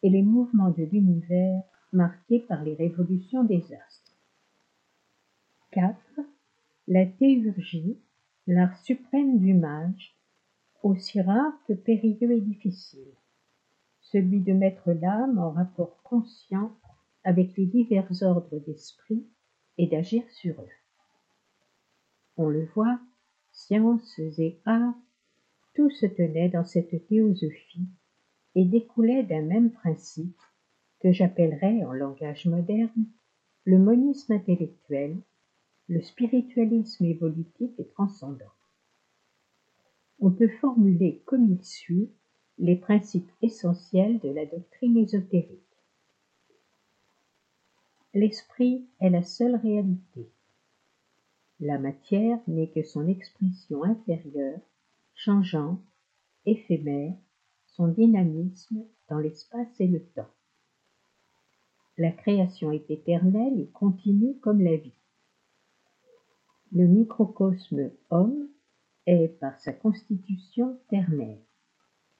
[0.01, 4.17] et les mouvements de l'univers marqués par les révolutions des astres.
[5.71, 5.97] 4.
[6.87, 7.99] La théurgie,
[8.47, 10.15] l'art suprême du mage,
[10.83, 13.11] aussi rare que périlleux et difficile,
[13.99, 16.71] celui de mettre l'âme en rapport conscient
[17.25, 19.25] avec les divers ordres d'esprit
[19.77, 20.75] et d'agir sur eux.
[22.37, 22.99] On le voit,
[23.51, 24.95] sciences et arts
[25.73, 27.87] tout se tenait dans cette théosophie
[28.55, 30.39] et découlait d'un même principe
[31.01, 33.05] que j'appellerais en langage moderne
[33.65, 35.17] le monisme intellectuel,
[35.89, 38.53] le spiritualisme évolutif et transcendant.
[40.19, 42.09] On peut formuler comme il suit
[42.57, 45.64] les principes essentiels de la doctrine ésotérique.
[48.15, 50.29] L'esprit est la seule réalité.
[51.59, 54.61] La matière n'est que son expression inférieure
[55.15, 55.81] changeant,
[56.45, 57.13] éphémère,
[57.67, 60.29] son dynamisme dans l'espace et le temps.
[61.97, 64.95] La création est éternelle et continue comme la vie.
[66.71, 68.47] Le microcosme homme
[69.07, 71.41] est par sa constitution ternaire,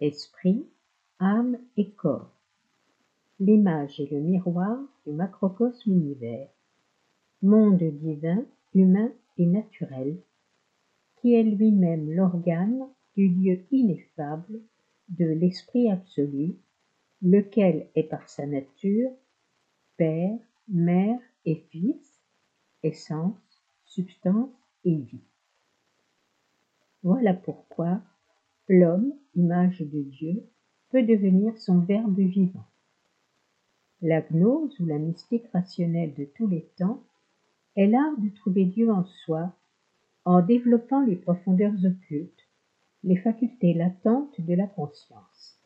[0.02, 0.68] esprit,
[1.20, 2.35] âme et corps,
[3.39, 6.50] l'image et le miroir du macrocosme univers,
[7.41, 10.17] monde divin, humain et naturel,
[11.17, 14.62] qui est lui-même l'organe du lieu ineffable
[15.10, 16.56] de l'Esprit absolu,
[17.21, 19.12] lequel est par sa nature
[19.98, 22.21] Père, Mère et Fils,
[22.84, 24.50] essence, substance
[24.84, 25.24] et vie.
[27.04, 28.02] Voilà pourquoi
[28.67, 30.43] l'homme, image de Dieu,
[30.89, 32.65] peut devenir son Verbe vivant.
[34.08, 37.02] La gnose ou la mystique rationnelle de tous les temps
[37.76, 39.52] est l'art de trouver Dieu en soi
[40.26, 42.48] en développant les profondeurs occultes,
[43.04, 45.60] les facultés latentes de la conscience.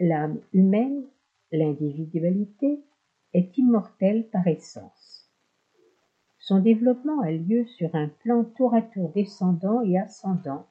[0.00, 1.04] L'âme humaine,
[1.52, 2.80] l'individualité,
[3.34, 5.30] est immortelle par essence.
[6.40, 10.66] Son développement a lieu sur un plan tour à tour descendant et ascendant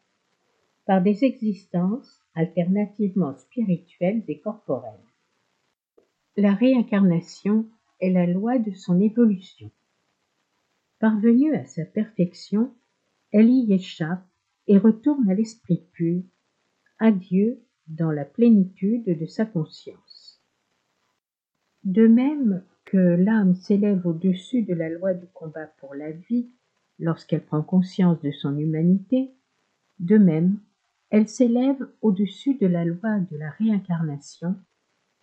[0.86, 5.11] par des existences alternativement spirituelles et corporelles.
[6.38, 7.67] La réincarnation
[8.00, 9.70] est la loi de son évolution.
[11.00, 12.74] Parvenue à sa perfection,
[13.34, 14.26] elle y échappe
[14.67, 16.24] et retourne à l'esprit pur,
[17.00, 20.41] à Dieu dans la plénitude de sa conscience.
[21.84, 26.50] De même que l'âme s'élève au-dessus de la loi du combat pour la vie
[26.98, 29.32] lorsqu'elle prend conscience de son humanité,
[30.00, 30.60] de même
[31.10, 34.56] elle s'élève au-dessus de la loi de la réincarnation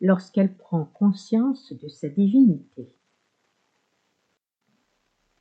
[0.01, 2.93] lorsqu'elle prend conscience de sa divinité.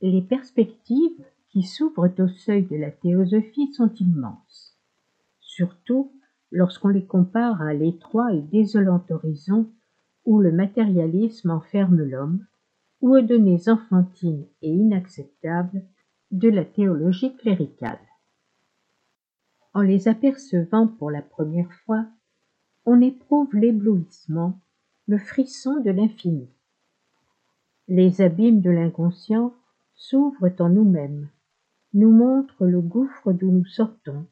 [0.02, 4.78] Les perspectives qui s'ouvrent au seuil de la théosophie sont immenses,
[5.40, 6.12] surtout
[6.52, 9.72] lorsqu'on les compare à l'étroit et désolant horizon
[10.26, 12.46] où le matérialisme enferme l'homme,
[13.02, 15.84] ou aux données enfantines et inacceptables
[16.32, 18.00] de la théologie cléricale.
[19.74, 22.06] En les apercevant pour la première fois,
[22.88, 24.58] on éprouve l'éblouissement,
[25.08, 26.48] le frisson de l'infini.
[27.90, 29.54] Les abîmes de l'inconscient
[29.94, 31.28] s'ouvrent en nous-mêmes,
[31.94, 34.26] nous montrent le gouffre d'où nous sortons,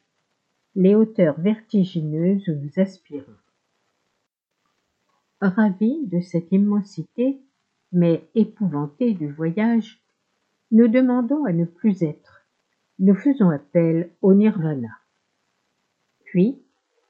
[0.74, 3.36] les hauteurs vertigineuses où nous aspirons.
[5.41, 7.41] Ravis de cette immensité,
[7.91, 10.02] mais épouvantés du voyage,
[10.72, 12.48] nous demandons à ne plus être,
[13.00, 14.98] nous faisons appel au nirvana.
[16.24, 16.64] Puis,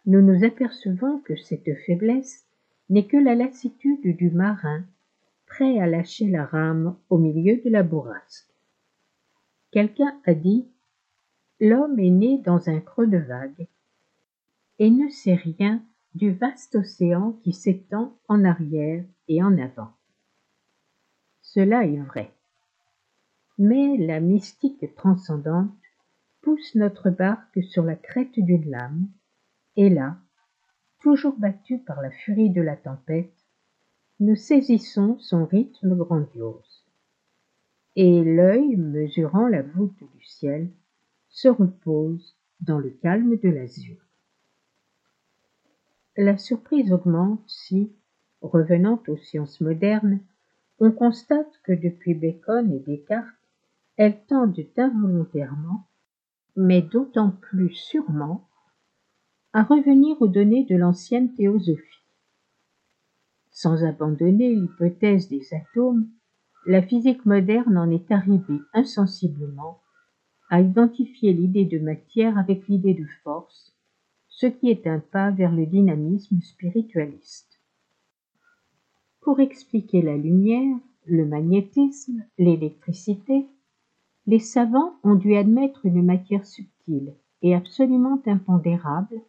[0.06, 2.46] nous nous apercevons que cette faiblesse
[2.90, 4.86] n'est que la lassitude du marin
[5.48, 8.50] prêt à lâcher la rame au milieu de la bourrasque.
[9.72, 10.68] Quelqu'un a dit
[11.60, 13.68] L'homme est né dans un creux de vague
[14.78, 15.82] et ne sait rien
[16.14, 19.92] du vaste océan qui s'étend en arrière et en avant.
[21.42, 22.32] Cela est vrai.
[23.58, 25.72] Mais la mystique transcendante
[26.42, 29.08] pousse notre barque sur la crête d'une lame
[29.78, 30.18] et là,
[31.02, 33.34] toujours battus par la furie de la tempête,
[34.20, 36.86] nous saisissons son rythme grandiose.
[37.96, 40.70] Et l'œil, mesurant la voûte du ciel,
[41.30, 43.98] se repose dans le calme de l'azur.
[46.18, 47.92] La surprise augmente si,
[48.42, 50.20] revenant aux sciences modernes,
[50.80, 53.36] on constate que depuis Bacon et Descartes,
[53.98, 55.88] elles tendent involontairement,
[56.56, 58.48] mais d'autant plus sûrement,
[59.56, 62.04] à revenir aux données de l'ancienne théosophie.
[63.52, 66.10] Sans abandonner l'hypothèse des atomes,
[66.66, 69.80] la physique moderne en est arrivée insensiblement
[70.50, 73.74] à identifier l'idée de matière avec l'idée de force,
[74.28, 77.62] ce qui est un pas vers le dynamisme spiritualiste.
[79.22, 83.48] Pour expliquer la lumière, le magnétisme, l'électricité,
[84.28, 89.22] les savants ont dû admettre une matière subtile et absolument impondérable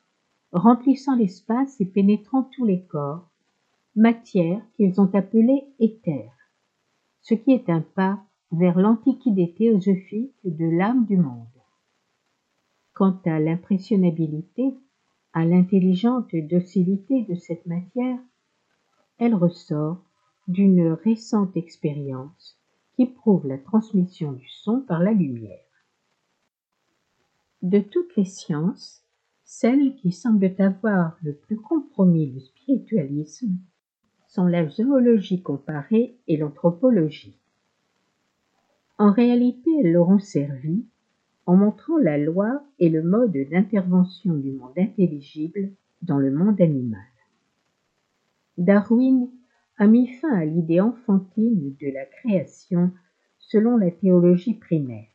[0.56, 3.28] remplissant l'espace et pénétrant tous les corps,
[3.94, 6.30] matière qu'ils ont appelée éther,
[7.20, 11.46] ce qui est un pas vers l'antiquité théosophique de l'âme du monde.
[12.94, 14.74] Quant à l'impressionnabilité,
[15.34, 18.18] à l'intelligente docilité de cette matière,
[19.18, 19.98] elle ressort
[20.48, 22.58] d'une récente expérience
[22.94, 25.60] qui prouve la transmission du son par la lumière.
[27.60, 29.05] De toutes les sciences,
[29.46, 33.56] celles qui semblent avoir le plus compromis le spiritualisme
[34.26, 37.38] sont la zoologie comparée et l'anthropologie.
[38.98, 40.84] En réalité, elles l'auront servi
[41.46, 45.70] en montrant la loi et le mode d'intervention du monde intelligible
[46.02, 47.06] dans le monde animal.
[48.58, 49.30] Darwin
[49.78, 52.90] a mis fin à l'idée enfantine de la création
[53.38, 55.06] selon la théologie primaire.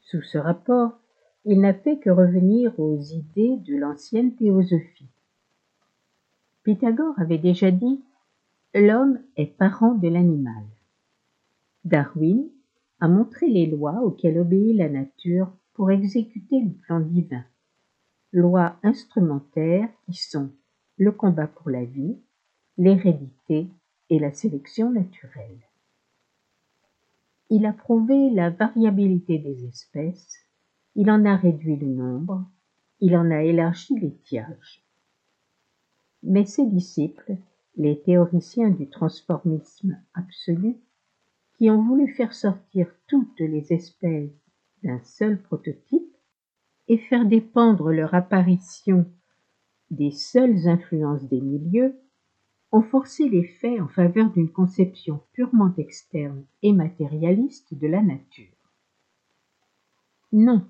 [0.00, 0.98] Sous ce rapport,
[1.44, 5.08] il n'a fait que revenir aux idées de l'ancienne théosophie.
[6.62, 8.00] Pythagore avait déjà dit
[8.74, 10.64] L'homme est parent de l'animal.
[11.84, 12.48] Darwin
[13.00, 17.44] a montré les lois auxquelles obéit la nature pour exécuter le plan divin,
[18.32, 20.50] lois instrumentaires qui sont
[20.96, 22.16] le combat pour la vie,
[22.78, 23.66] l'hérédité
[24.08, 25.58] et la sélection naturelle.
[27.50, 30.41] Il a prouvé la variabilité des espèces,
[30.94, 32.44] il en a réduit le nombre,
[33.00, 34.84] il en a élargi l'étiage.
[36.22, 37.36] Mais ses disciples,
[37.76, 40.76] les théoriciens du transformisme absolu,
[41.54, 44.30] qui ont voulu faire sortir toutes les espèces
[44.82, 46.16] d'un seul prototype
[46.88, 49.06] et faire dépendre leur apparition
[49.90, 51.94] des seules influences des milieux,
[52.72, 58.56] ont forcé les faits en faveur d'une conception purement externe et matérialiste de la nature.
[60.32, 60.66] Non,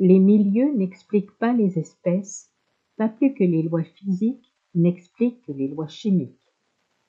[0.00, 2.50] les milieux n'expliquent pas les espèces,
[2.96, 6.40] pas plus que les lois physiques n'expliquent les lois chimiques,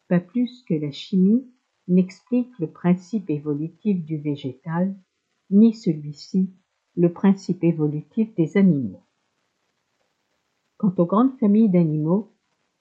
[0.10, 1.48] pas plus que la chimie
[1.88, 4.94] n'explique le principe évolutif du végétal,
[5.50, 6.50] ni celui-ci
[6.98, 9.04] le principe évolutif des animaux.
[10.76, 12.34] Quant aux grandes familles d'animaux,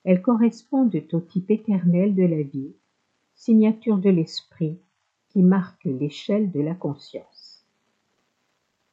[0.03, 2.75] elles correspondent au type éternel de la vie,
[3.37, 4.81] signature de l'esprit
[5.29, 7.50] qui marque l'échelle de la conscience.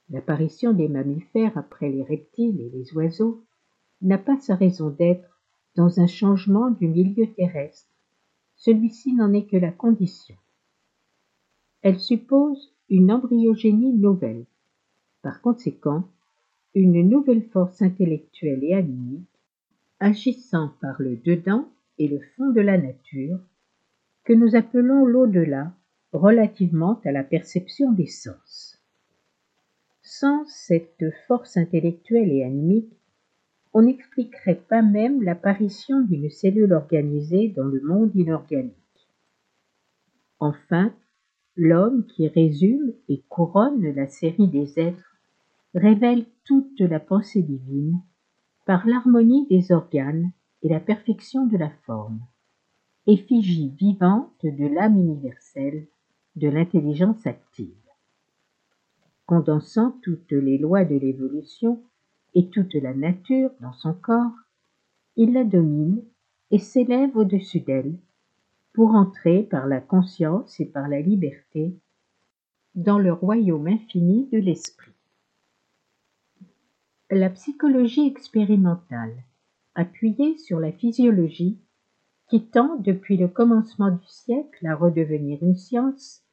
[0.09, 3.43] L'apparition des mammifères après les reptiles et les oiseaux
[4.01, 5.41] n'a pas sa raison d'être
[5.75, 7.89] dans un changement du milieu terrestre,
[8.55, 10.35] celui-ci n'en est que la condition.
[11.81, 14.45] Elle suppose une embryogénie nouvelle,
[15.21, 16.03] par conséquent
[16.73, 19.27] une nouvelle force intellectuelle et animique
[19.99, 23.39] agissant par le dedans et le fond de la nature,
[24.23, 25.73] que nous appelons l'au-delà
[26.13, 28.46] relativement à la perception des sens.
[30.19, 32.91] Sans cette force intellectuelle et animique,
[33.71, 38.73] on n'expliquerait pas même l'apparition d'une cellule organisée dans le monde inorganique.
[40.39, 40.91] Enfin,
[41.55, 45.19] l'homme qui résume et couronne la série des êtres
[45.75, 48.01] révèle toute la pensée divine
[48.65, 50.31] par l'harmonie des organes
[50.63, 52.21] et la perfection de la forme,
[53.05, 55.85] effigie vivante de l'âme universelle,
[56.35, 57.86] de l'intelligence active.
[59.27, 61.83] Condensant toutes les lois de l'évolution
[62.33, 64.31] et toute la nature dans son corps,
[65.17, 66.01] il la domine
[66.49, 67.99] et s'élève au-dessus d'elle
[68.71, 71.75] pour entrer par la conscience et par la liberté
[72.75, 74.93] dans le royaume infini de l'esprit.
[77.09, 79.23] La psychologie expérimentale,
[79.75, 81.59] appuyée sur la physiologie,
[82.29, 86.23] qui tend depuis le commencement du siècle à redevenir une science,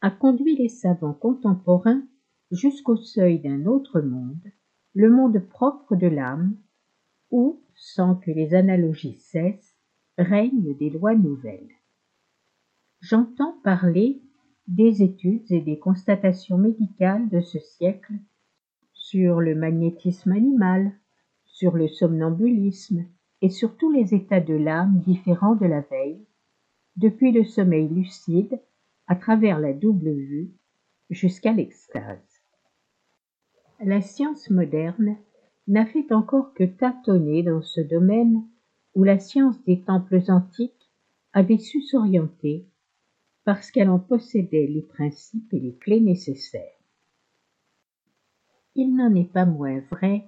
[0.00, 2.02] a conduit les savants contemporains
[2.50, 4.50] jusqu'au seuil d'un autre monde,
[4.94, 6.56] le monde propre de l'âme,
[7.30, 9.76] où, sans que les analogies cessent,
[10.18, 11.70] règnent des lois nouvelles.
[13.00, 14.20] J'entends parler
[14.66, 18.12] des études et des constatations médicales de ce siècle
[18.92, 20.92] sur le magnétisme animal,
[21.44, 23.06] sur le somnambulisme
[23.42, 26.24] et sur tous les états de l'âme différents de la veille,
[26.96, 28.60] depuis le sommeil lucide
[29.06, 30.50] à travers la double vue
[31.08, 32.29] jusqu'à l'extase.
[33.82, 35.16] La science moderne
[35.66, 38.46] n'a fait encore que tâtonner dans ce domaine
[38.94, 40.90] où la science des temples antiques
[41.32, 42.66] avait su s'orienter
[43.44, 46.78] parce qu'elle en possédait les principes et les clés nécessaires.
[48.74, 50.26] Il n'en est pas moins vrai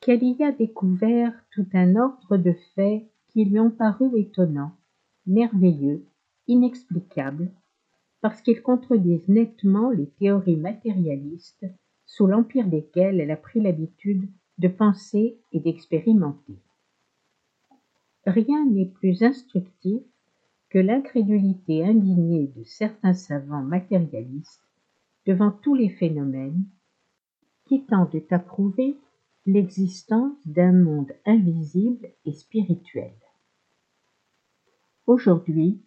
[0.00, 4.76] qu'elle y a découvert tout un ordre de faits qui lui ont paru étonnants,
[5.26, 6.04] merveilleux,
[6.48, 7.50] inexplicables,
[8.20, 11.64] parce qu'ils contredisent nettement les théories matérialistes
[12.06, 14.28] sous l'empire desquelles elle a pris l'habitude
[14.58, 16.56] de penser et d'expérimenter.
[18.26, 20.02] Rien n'est plus instructif
[20.70, 24.62] que l'incrédulité indignée de certains savants matérialistes
[25.26, 26.64] devant tous les phénomènes
[27.66, 28.96] qui tendent à prouver
[29.46, 33.12] l'existence d'un monde invisible et spirituel.
[35.06, 35.82] Aujourd'hui,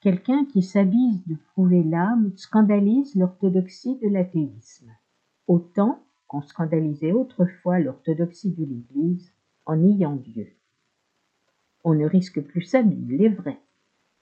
[0.00, 4.90] quelqu'un qui s'avise de prouver l'âme scandalise l'orthodoxie de l'athéisme,
[5.46, 9.32] autant qu'on scandalisait autrefois l'orthodoxie de l'Église
[9.64, 10.52] en niant Dieu.
[11.84, 13.60] On ne risque plus sa vie, il est vrai,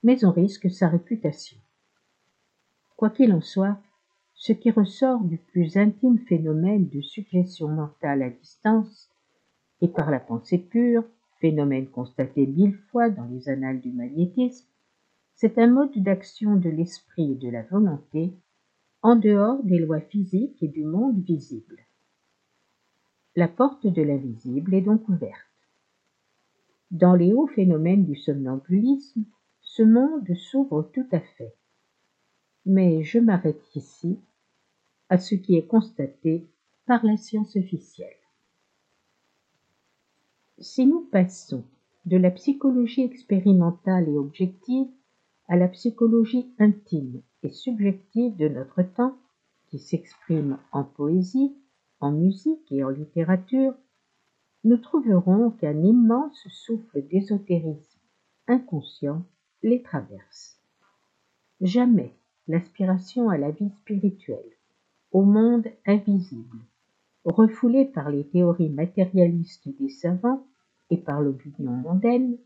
[0.03, 1.57] mais on risque sa réputation.
[2.97, 3.79] Quoi qu'il en soit,
[4.35, 9.11] ce qui ressort du plus intime phénomène de suggestion mentale à distance,
[9.81, 11.05] et par la pensée pure,
[11.41, 14.67] phénomène constaté mille fois dans les annales du magnétisme,
[15.35, 18.35] c'est un mode d'action de l'esprit et de la volonté
[19.05, 21.79] en dehors des lois physiques et du monde visible.
[23.37, 25.39] La porte de l'invisible est donc ouverte.
[26.91, 29.25] Dans les hauts phénomènes du somnambulisme,
[29.61, 31.55] ce monde s'ouvre tout à fait
[32.67, 34.19] mais je m'arrête ici
[35.09, 36.47] à ce qui est constaté
[36.87, 38.09] par la science officielle.
[40.59, 41.65] Si nous passons
[42.07, 44.89] de la psychologie expérimentale et objective
[45.49, 49.17] à la psychologie intime et de notre temps,
[49.69, 51.55] qui s'exprime en poésie,
[52.01, 53.75] en musique et en littérature,
[54.65, 58.01] nous trouverons qu'un immense souffle d'ésotérisme
[58.47, 59.25] inconscient
[59.63, 60.59] les traverse.
[61.61, 62.13] Jamais
[62.49, 64.53] l'aspiration à la vie spirituelle,
[65.13, 66.59] au monde invisible,
[67.25, 70.47] refoulée par les théories matérialistes des savants
[70.91, 72.37] et par l'opinion mondaine,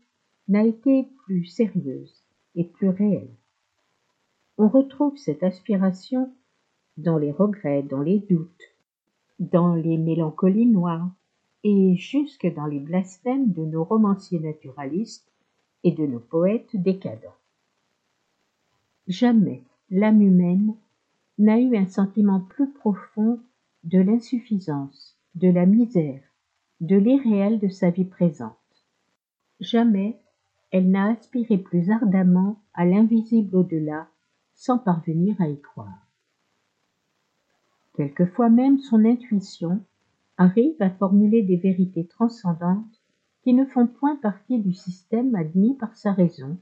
[0.47, 2.23] n'a été plus sérieuse
[2.55, 3.29] et plus réelle.
[4.61, 6.33] On retrouve cette aspiration
[6.97, 8.75] dans les regrets, dans les doutes,
[9.39, 11.09] dans les mélancolies noires
[11.63, 15.31] et jusque dans les blasphèmes de nos romanciers naturalistes
[15.85, 17.37] et de nos poètes décadents.
[19.07, 20.75] Jamais l'âme humaine
[21.37, 23.39] n'a eu un sentiment plus profond
[23.85, 26.21] de l'insuffisance, de la misère,
[26.81, 28.57] de l'irréel de sa vie présente.
[29.61, 30.19] Jamais
[30.71, 34.09] elle n'a aspiré plus ardemment à l'invisible au-delà
[34.59, 36.05] sans parvenir à y croire.
[37.93, 39.79] Quelquefois même son intuition
[40.37, 43.01] arrive à formuler des vérités transcendantes
[43.41, 46.57] qui ne font point partie du système admis par sa raison,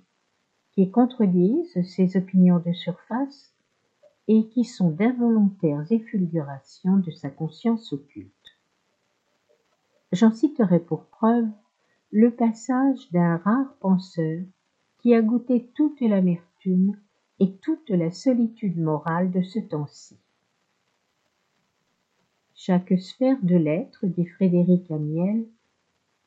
[0.74, 3.56] qui contredisent ses opinions de surface
[4.28, 8.60] et qui sont d'involontaires effulgurations de sa conscience occulte.
[10.12, 11.50] J'en citerai pour preuve
[12.12, 14.44] le passage d'un rare penseur
[15.00, 16.96] qui a goûté toute l'amertume
[17.40, 20.18] et toute la solitude morale de ce temps-ci.
[22.56, 25.46] Chaque sphère de l'être, dit Frédéric Amiel,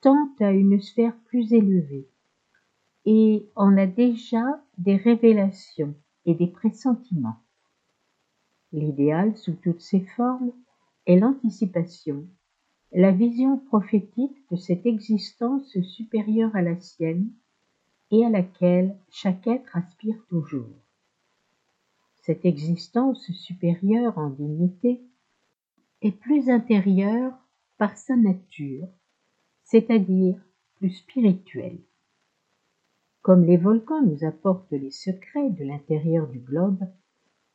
[0.00, 2.08] tend à une sphère plus élevée
[3.04, 5.94] et en a déjà des révélations
[6.26, 7.40] et des pressentiments.
[8.72, 10.52] L'idéal sous toutes ses formes
[11.06, 12.26] est l'anticipation,
[12.92, 17.30] la vision prophétique de cette existence supérieure à la sienne
[18.10, 20.70] et à laquelle chaque être aspire toujours.
[22.30, 25.00] Cette existence supérieure en dignité
[26.00, 27.32] est plus intérieure
[27.76, 28.86] par sa nature,
[29.64, 30.36] c'est-à-dire
[30.76, 31.80] plus spirituelle.
[33.22, 36.78] Comme les volcans nous apportent les secrets de l'intérieur du globe,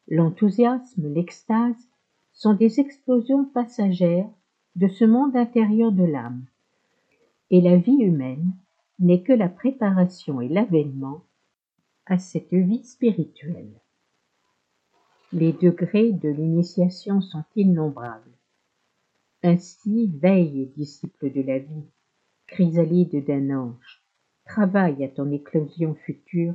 [0.09, 1.87] l'enthousiasme, l'extase
[2.33, 4.29] sont des explosions passagères
[4.75, 6.43] de ce monde intérieur de l'âme.
[7.49, 8.51] Et la vie humaine
[8.99, 11.23] n'est que la préparation et l'avènement
[12.07, 13.71] à cette vie spirituelle.
[15.33, 18.31] Les degrés de l'initiation sont innombrables.
[19.41, 21.89] Ainsi veille, disciple de la vie,
[22.45, 24.03] chrysalide d'un ange,
[24.45, 26.53] travaille à ton éclosion future,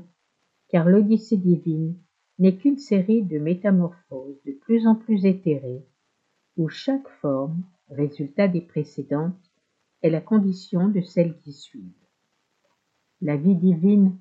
[0.69, 1.97] car l'Odyssée divine
[2.39, 5.85] n'est qu'une série de métamorphoses de plus en plus éthérées,
[6.57, 9.51] où chaque forme, résultat des précédentes,
[10.03, 12.07] est la condition de celles qui suivent.
[13.21, 14.17] La vie divine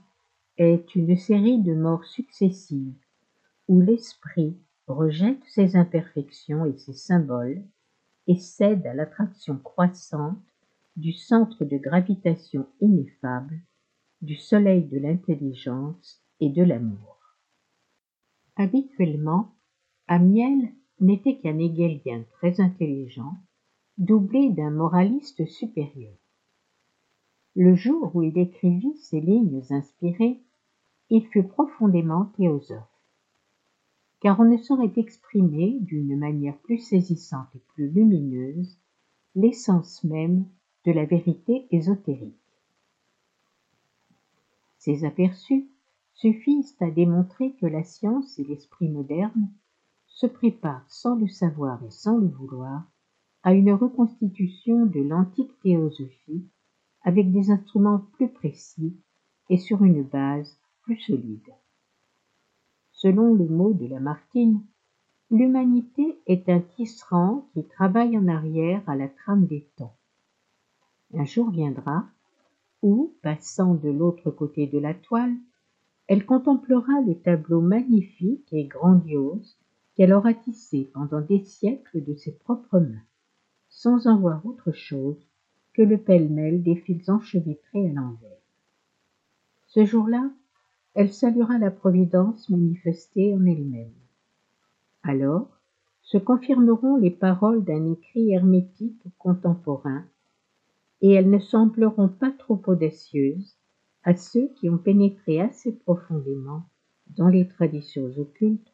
[0.58, 2.98] est une série de morts successives,
[3.70, 4.58] où l'esprit
[4.88, 7.64] rejette ses imperfections et ses symboles
[8.26, 10.44] et cède à l'attraction croissante
[10.96, 13.62] du centre de gravitation ineffable,
[14.22, 17.18] du soleil de l'intelligence et de l'amour.
[18.56, 19.54] Habituellement,
[20.08, 23.38] Amiel n'était qu'un hegelien très intelligent,
[24.00, 26.18] doublé d'un moraliste supérieur.
[27.56, 30.42] Le jour où il écrivit ces lignes inspirées,
[31.12, 32.89] il fut profondément théosophe,
[34.22, 38.78] car on ne saurait exprimer d'une manière plus saisissante et plus lumineuse
[39.36, 40.46] l'essence même
[40.86, 42.36] de la vérité ésotérique.
[44.78, 45.68] Ces aperçus
[46.14, 49.50] suffisent à démontrer que la science et l'esprit moderne
[50.08, 52.84] se préparent sans le savoir et sans le vouloir
[53.44, 56.46] à une reconstitution de l'antique théosophie
[57.04, 58.98] avec des instruments plus précis
[59.50, 61.54] et sur une base plus solide.
[63.02, 64.62] Selon le mot de Lamartine,
[65.32, 69.96] l'humanité est un tisserand qui travaille en arrière à la trame des temps.
[71.14, 72.06] Un jour viendra
[72.82, 75.34] où, passant de l'autre côté de la toile,
[76.08, 79.58] elle contemplera le tableau magnifique et grandiose
[79.96, 83.06] qu'elle aura tissé pendant des siècles de ses propres mains,
[83.70, 85.26] sans en voir autre chose
[85.72, 88.44] que le pêle-mêle des fils enchevêtrés à l'envers.
[89.68, 90.30] Ce jour-là,
[91.00, 93.94] elle saluera la providence manifestée en elle-même.
[95.02, 95.48] Alors
[96.02, 100.04] se confirmeront les paroles d'un écrit hermétique contemporain,
[101.00, 103.56] et elles ne sembleront pas trop audacieuses
[104.04, 106.64] à ceux qui ont pénétré assez profondément
[107.16, 108.74] dans les traditions occultes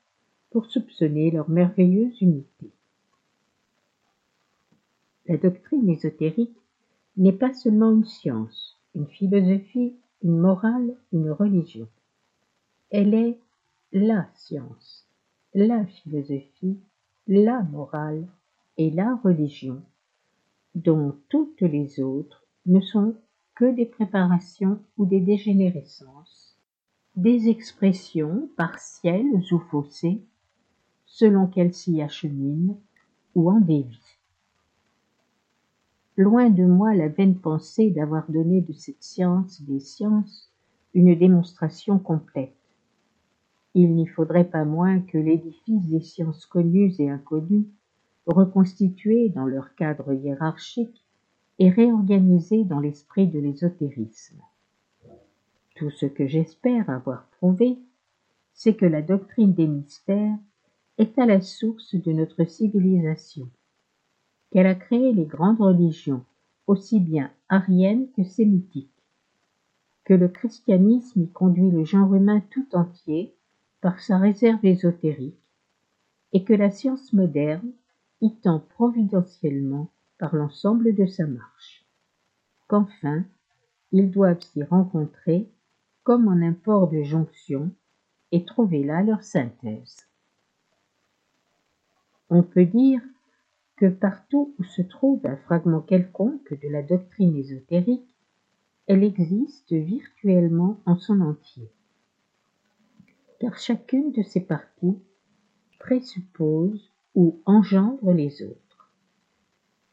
[0.49, 2.71] pour soupçonner leur merveilleuse unité.
[5.27, 6.57] La doctrine ésotérique
[7.17, 11.87] n'est pas seulement une science, une philosophie, une morale, une religion.
[12.91, 13.39] Elle est
[13.91, 15.07] la science,
[15.53, 16.79] la philosophie,
[17.27, 18.27] la morale
[18.77, 19.81] et la religion,
[20.75, 23.15] dont toutes les autres ne sont
[23.55, 26.45] que des préparations ou des dégénérescences
[27.15, 30.21] des expressions partielles ou faussées,
[31.05, 32.77] selon qu'elles s'y acheminent
[33.35, 33.99] ou en dévient.
[36.17, 40.51] Loin de moi la vaine pensée d'avoir donné de cette science des sciences
[40.93, 42.55] une démonstration complète.
[43.77, 47.67] Il n'y faudrait pas moins que l'édifice des sciences connues et inconnues,
[48.25, 51.03] reconstitué dans leur cadre hiérarchique
[51.59, 54.39] et réorganisé dans l'esprit de l'ésotérisme.
[55.75, 57.77] Tout ce que j'espère avoir prouvé,
[58.53, 60.37] c'est que la doctrine des mystères
[60.97, 63.49] est à la source de notre civilisation,
[64.51, 66.23] qu'elle a créé les grandes religions,
[66.65, 69.03] aussi bien ariennes que sémitiques,
[70.05, 73.35] que le christianisme y conduit le genre humain tout entier
[73.85, 75.37] par sa réserve ésotérique,
[76.33, 77.71] et que la science moderne
[78.19, 81.85] y tend providentiellement par l'ensemble de sa marche,
[82.67, 83.25] qu'enfin
[83.91, 85.47] ils doivent s'y rencontrer
[86.01, 87.69] comme en un port de jonction,
[88.31, 90.07] et trouver là leur synthèse.
[92.31, 93.03] On peut dire
[93.75, 98.09] que partout où se trouve un fragment quelconque de la doctrine ésotérique,
[98.87, 101.69] elle existe virtuellement en son entier,
[103.39, 104.99] car chacune de ces parties
[105.79, 108.93] présuppose ou engendre les autres.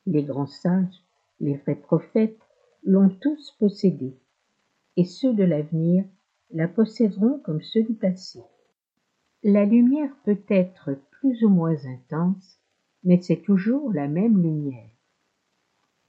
[0.07, 1.03] Les grands sages,
[1.41, 2.41] les vrais prophètes
[2.83, 4.17] l'ont tous possédée,
[4.97, 6.05] et ceux de l'avenir
[6.51, 8.41] la posséderont comme ceux du passé.
[9.43, 12.61] La lumière peut être plus ou moins intense,
[13.05, 14.91] mais c'est toujours la même lumière.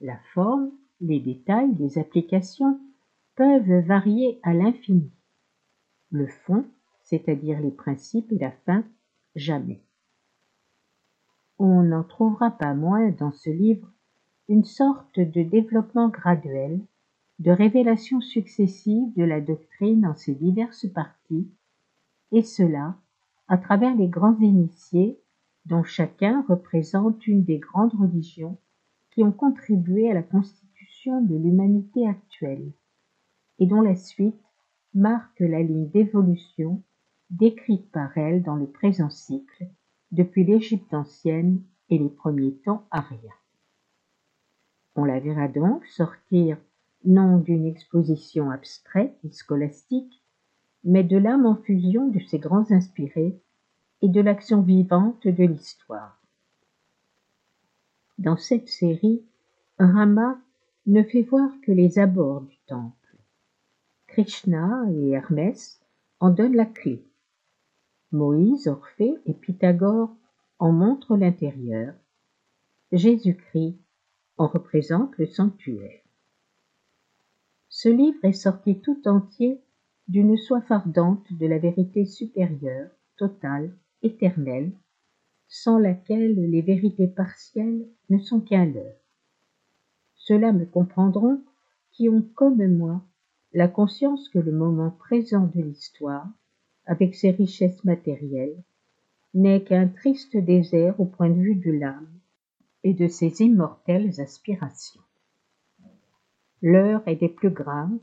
[0.00, 0.70] La forme,
[1.00, 2.80] les détails, les applications
[3.36, 5.10] peuvent varier à l'infini.
[6.10, 6.64] Le fond,
[7.04, 8.84] c'est-à-dire les principes et la fin,
[9.36, 9.82] jamais.
[11.58, 13.88] On n'en trouvera pas moins dans ce livre
[14.48, 16.80] une sorte de développement graduel
[17.38, 21.50] de révélations successives de la doctrine en ses diverses parties,
[22.32, 22.96] et cela
[23.48, 25.20] à travers les grands initiés
[25.66, 28.58] dont chacun représente une des grandes religions
[29.10, 32.72] qui ont contribué à la constitution de l'humanité actuelle,
[33.58, 34.42] et dont la suite
[34.94, 36.82] marque la ligne d'évolution
[37.30, 39.66] décrite par elle dans le présent cycle,
[40.12, 43.18] depuis l'Égypte ancienne et les premiers temps ariens.
[44.96, 46.56] On la verra donc sortir
[47.04, 50.22] non d'une exposition abstraite et scolastique,
[50.84, 53.40] mais de l'âme en fusion de ces grands inspirés
[54.02, 56.20] et de l'action vivante de l'histoire.
[58.18, 59.24] Dans cette série,
[59.78, 60.38] Rama
[60.86, 63.16] ne fait voir que les abords du temple.
[64.06, 65.80] Krishna et Hermès
[66.20, 67.02] en donnent la clé.
[68.14, 70.14] Moïse, Orphée et Pythagore
[70.60, 71.94] en montrent l'intérieur.
[72.92, 73.76] Jésus-Christ
[74.36, 76.00] en représente le sanctuaire.
[77.68, 79.60] Ce livre est sorti tout entier
[80.06, 84.70] d'une soif ardente de la vérité supérieure, totale, éternelle,
[85.48, 89.00] sans laquelle les vérités partielles ne sont qu'un leurre.
[90.14, 91.42] Ceux-là me comprendront
[91.90, 93.02] qui ont, comme moi,
[93.52, 96.28] la conscience que le moment présent de l'histoire,
[96.86, 98.62] avec ses richesses matérielles,
[99.34, 102.08] n'est qu'un triste désert au point de vue de l'âme
[102.84, 105.00] et de ses immortelles aspirations.
[106.62, 107.98] L'heure est des plus graves,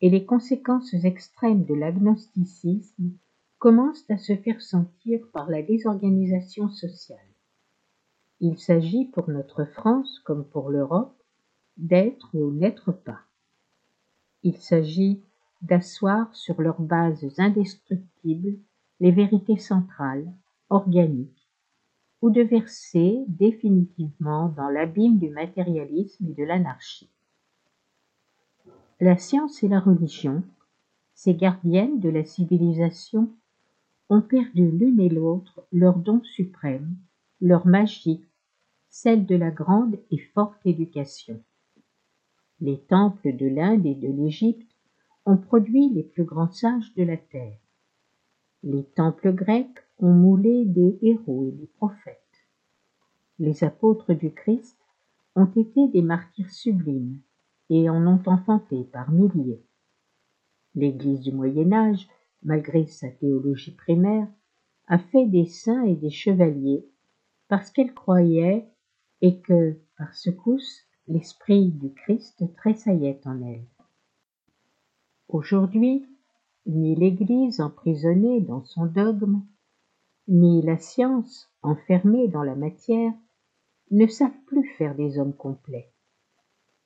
[0.00, 3.10] et les conséquences extrêmes de l'agnosticisme
[3.58, 7.18] commencent à se faire sentir par la désorganisation sociale.
[8.40, 11.16] Il s'agit pour notre France comme pour l'Europe
[11.76, 13.20] d'être ou n'être pas.
[14.44, 15.20] Il s'agit
[15.62, 18.58] d'asseoir sur leurs bases indestructibles
[19.00, 20.32] les vérités centrales,
[20.70, 21.48] organiques,
[22.20, 27.10] ou de verser définitivement dans l'abîme du matérialisme et de l'anarchie.
[29.00, 30.42] La science et la religion,
[31.14, 33.30] ces gardiennes de la civilisation,
[34.08, 36.96] ont perdu l'une et l'autre leur don suprême,
[37.40, 38.24] leur magie,
[38.88, 41.40] celle de la grande et forte éducation.
[42.60, 44.67] Les temples de l'Inde et de l'Égypte
[45.36, 47.58] produit les plus grands sages de la terre.
[48.62, 52.16] Les temples grecs ont moulé des héros et des prophètes.
[53.38, 54.78] Les apôtres du Christ
[55.36, 57.20] ont été des martyrs sublimes,
[57.70, 59.62] et en ont enfanté par milliers.
[60.74, 62.08] L'Église du Moyen Âge,
[62.42, 64.28] malgré sa théologie primaire,
[64.86, 66.86] a fait des saints et des chevaliers
[67.48, 68.68] parce qu'elle croyait
[69.20, 73.66] et que, par secousse, l'esprit du Christ tressaillait en elle.
[75.28, 76.06] Aujourd'hui,
[76.64, 79.42] ni l'Église emprisonnée dans son dogme,
[80.26, 83.12] ni la science enfermée dans la matière
[83.90, 85.92] ne savent plus faire des hommes complets.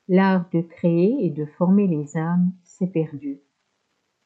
[0.08, 3.40] L'art de créer et de former les âmes s'est perdu,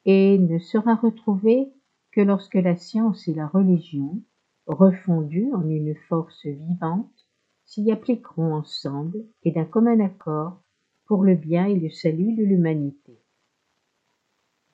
[0.05, 1.71] et ne sera retrouvé
[2.11, 4.23] que lorsque la science et la religion,
[4.65, 7.27] refondues en une force vivante,
[7.65, 10.63] s'y appliqueront ensemble et d'un commun accord
[11.05, 13.19] pour le bien et le salut de l'humanité.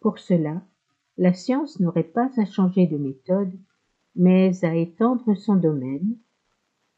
[0.03, 0.61] Pour cela,
[1.17, 3.57] la science n'aurait pas à changer de méthode,
[4.17, 6.17] mais à étendre son domaine,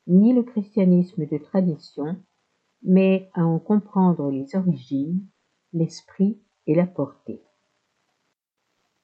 [0.07, 2.17] ni le christianisme de tradition,
[2.81, 5.23] mais à en comprendre les origines,
[5.71, 7.43] l'esprit et la portée.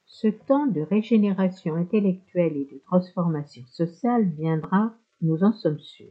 [0.07, 6.07] Ce temps de régénération intellectuelle et de transformation sociale viendra, nous en sommes sûrs.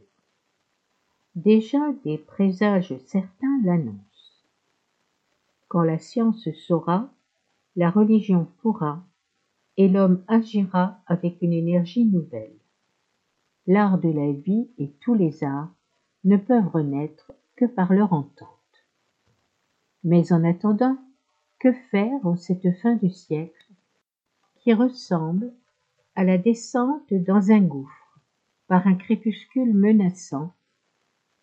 [1.35, 4.45] Déjà des présages certains l'annoncent.
[5.67, 7.09] Quand la science saura,
[7.75, 9.03] la religion pourra,
[9.77, 12.55] et l'homme agira avec une énergie nouvelle.
[13.67, 15.73] L'art de la vie et tous les arts
[16.23, 18.49] ne peuvent renaître que par leur entente.
[20.03, 20.97] Mais en attendant,
[21.61, 23.71] que faire en cette fin du siècle
[24.55, 25.53] qui ressemble
[26.15, 28.19] à la descente dans un gouffre
[28.67, 30.53] par un crépuscule menaçant,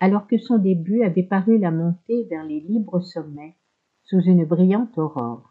[0.00, 3.54] alors que son début avait paru la montée vers les libres sommets
[4.02, 5.47] sous une brillante aurore?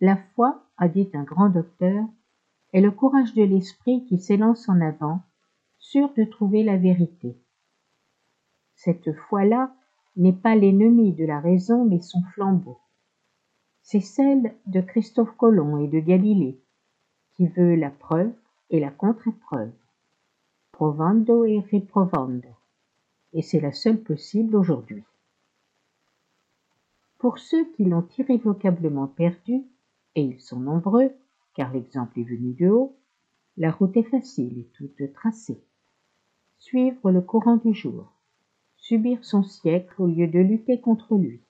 [0.00, 2.04] La foi, a dit un grand docteur,
[2.72, 5.22] est le courage de l'esprit qui s'élance en avant,
[5.78, 7.36] sûr de trouver la vérité.
[8.74, 9.74] Cette foi-là
[10.16, 12.78] n'est pas l'ennemi de la raison mais son flambeau.
[13.82, 16.60] C'est celle de Christophe Colomb et de Galilée,
[17.32, 18.32] qui veut la preuve
[18.70, 19.72] et la contre-épreuve,
[20.72, 22.48] provando et riprovando,
[23.32, 25.02] et c'est la seule possible aujourd'hui.
[27.18, 29.64] Pour ceux qui l'ont irrévocablement perdue,
[30.14, 31.10] et ils sont nombreux,
[31.54, 32.96] car l'exemple est venu de haut,
[33.56, 35.60] la route est facile et toute tracée.
[36.58, 38.12] Suivre le courant du jour,
[38.76, 41.40] subir son siècle au lieu de lutter contre lui,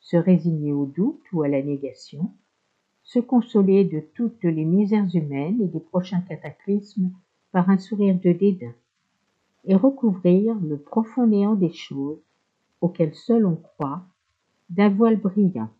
[0.00, 2.32] se résigner au doute ou à la négation,
[3.04, 7.10] se consoler de toutes les misères humaines et des prochains cataclysmes
[7.52, 8.74] par un sourire de dédain,
[9.64, 12.20] et recouvrir le profond néant des choses
[12.80, 14.02] auxquelles seul on croit
[14.70, 15.70] d'un voile brillant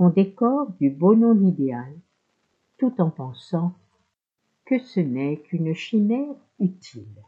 [0.00, 1.92] qu'on décore du beau nom d'idéal,
[2.78, 3.74] tout en pensant
[4.64, 7.22] que ce n'est qu'une chimère utile.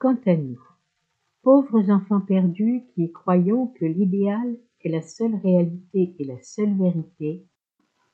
[0.00, 0.60] Quant à nous,
[1.42, 7.46] Pauvres enfants perdus qui croyons que l'idéal est la seule réalité et la seule vérité,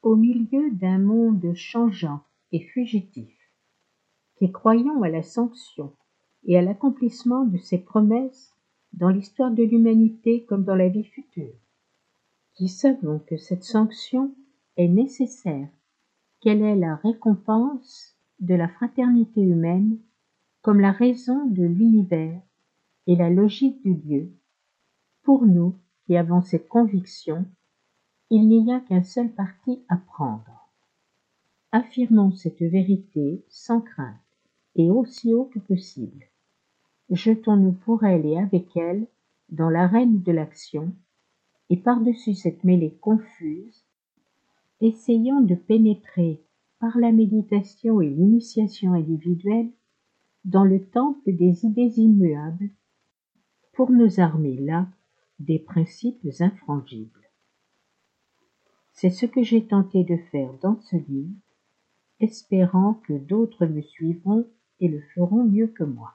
[0.02, 2.20] au milieu d'un monde changeant
[2.52, 3.34] et fugitif,
[4.36, 5.94] qui croyons à la sanction
[6.44, 8.54] et à l'accomplissement de ses promesses
[8.92, 11.54] dans l'histoire de l'humanité comme dans la vie future,
[12.56, 14.34] qui savons que cette sanction
[14.76, 15.68] est nécessaire,
[16.40, 19.98] qu'elle est la récompense de la fraternité humaine
[20.62, 22.40] comme la raison de l'univers
[23.06, 24.32] et la logique du Dieu,
[25.22, 27.44] pour nous qui avons cette conviction,
[28.30, 30.70] il n'y a qu'un seul parti à prendre.
[31.72, 34.16] Affirmons cette vérité sans crainte
[34.74, 36.26] et aussi haut que possible.
[37.10, 39.06] Jetons-nous pour elle et avec elle
[39.50, 40.92] dans l'arène de l'action,
[41.70, 43.84] et par-dessus cette mêlée confuse,
[44.80, 46.40] essayons de pénétrer
[46.78, 49.70] par la méditation et l'initiation individuelle
[50.44, 52.70] dans le temple des idées immuables
[53.72, 54.88] pour nous armer là
[55.38, 57.28] des principes infrangibles.
[58.92, 61.34] C'est ce que j'ai tenté de faire dans ce livre,
[62.20, 64.46] espérant que d'autres me suivront
[64.80, 66.14] et le feront mieux que moi.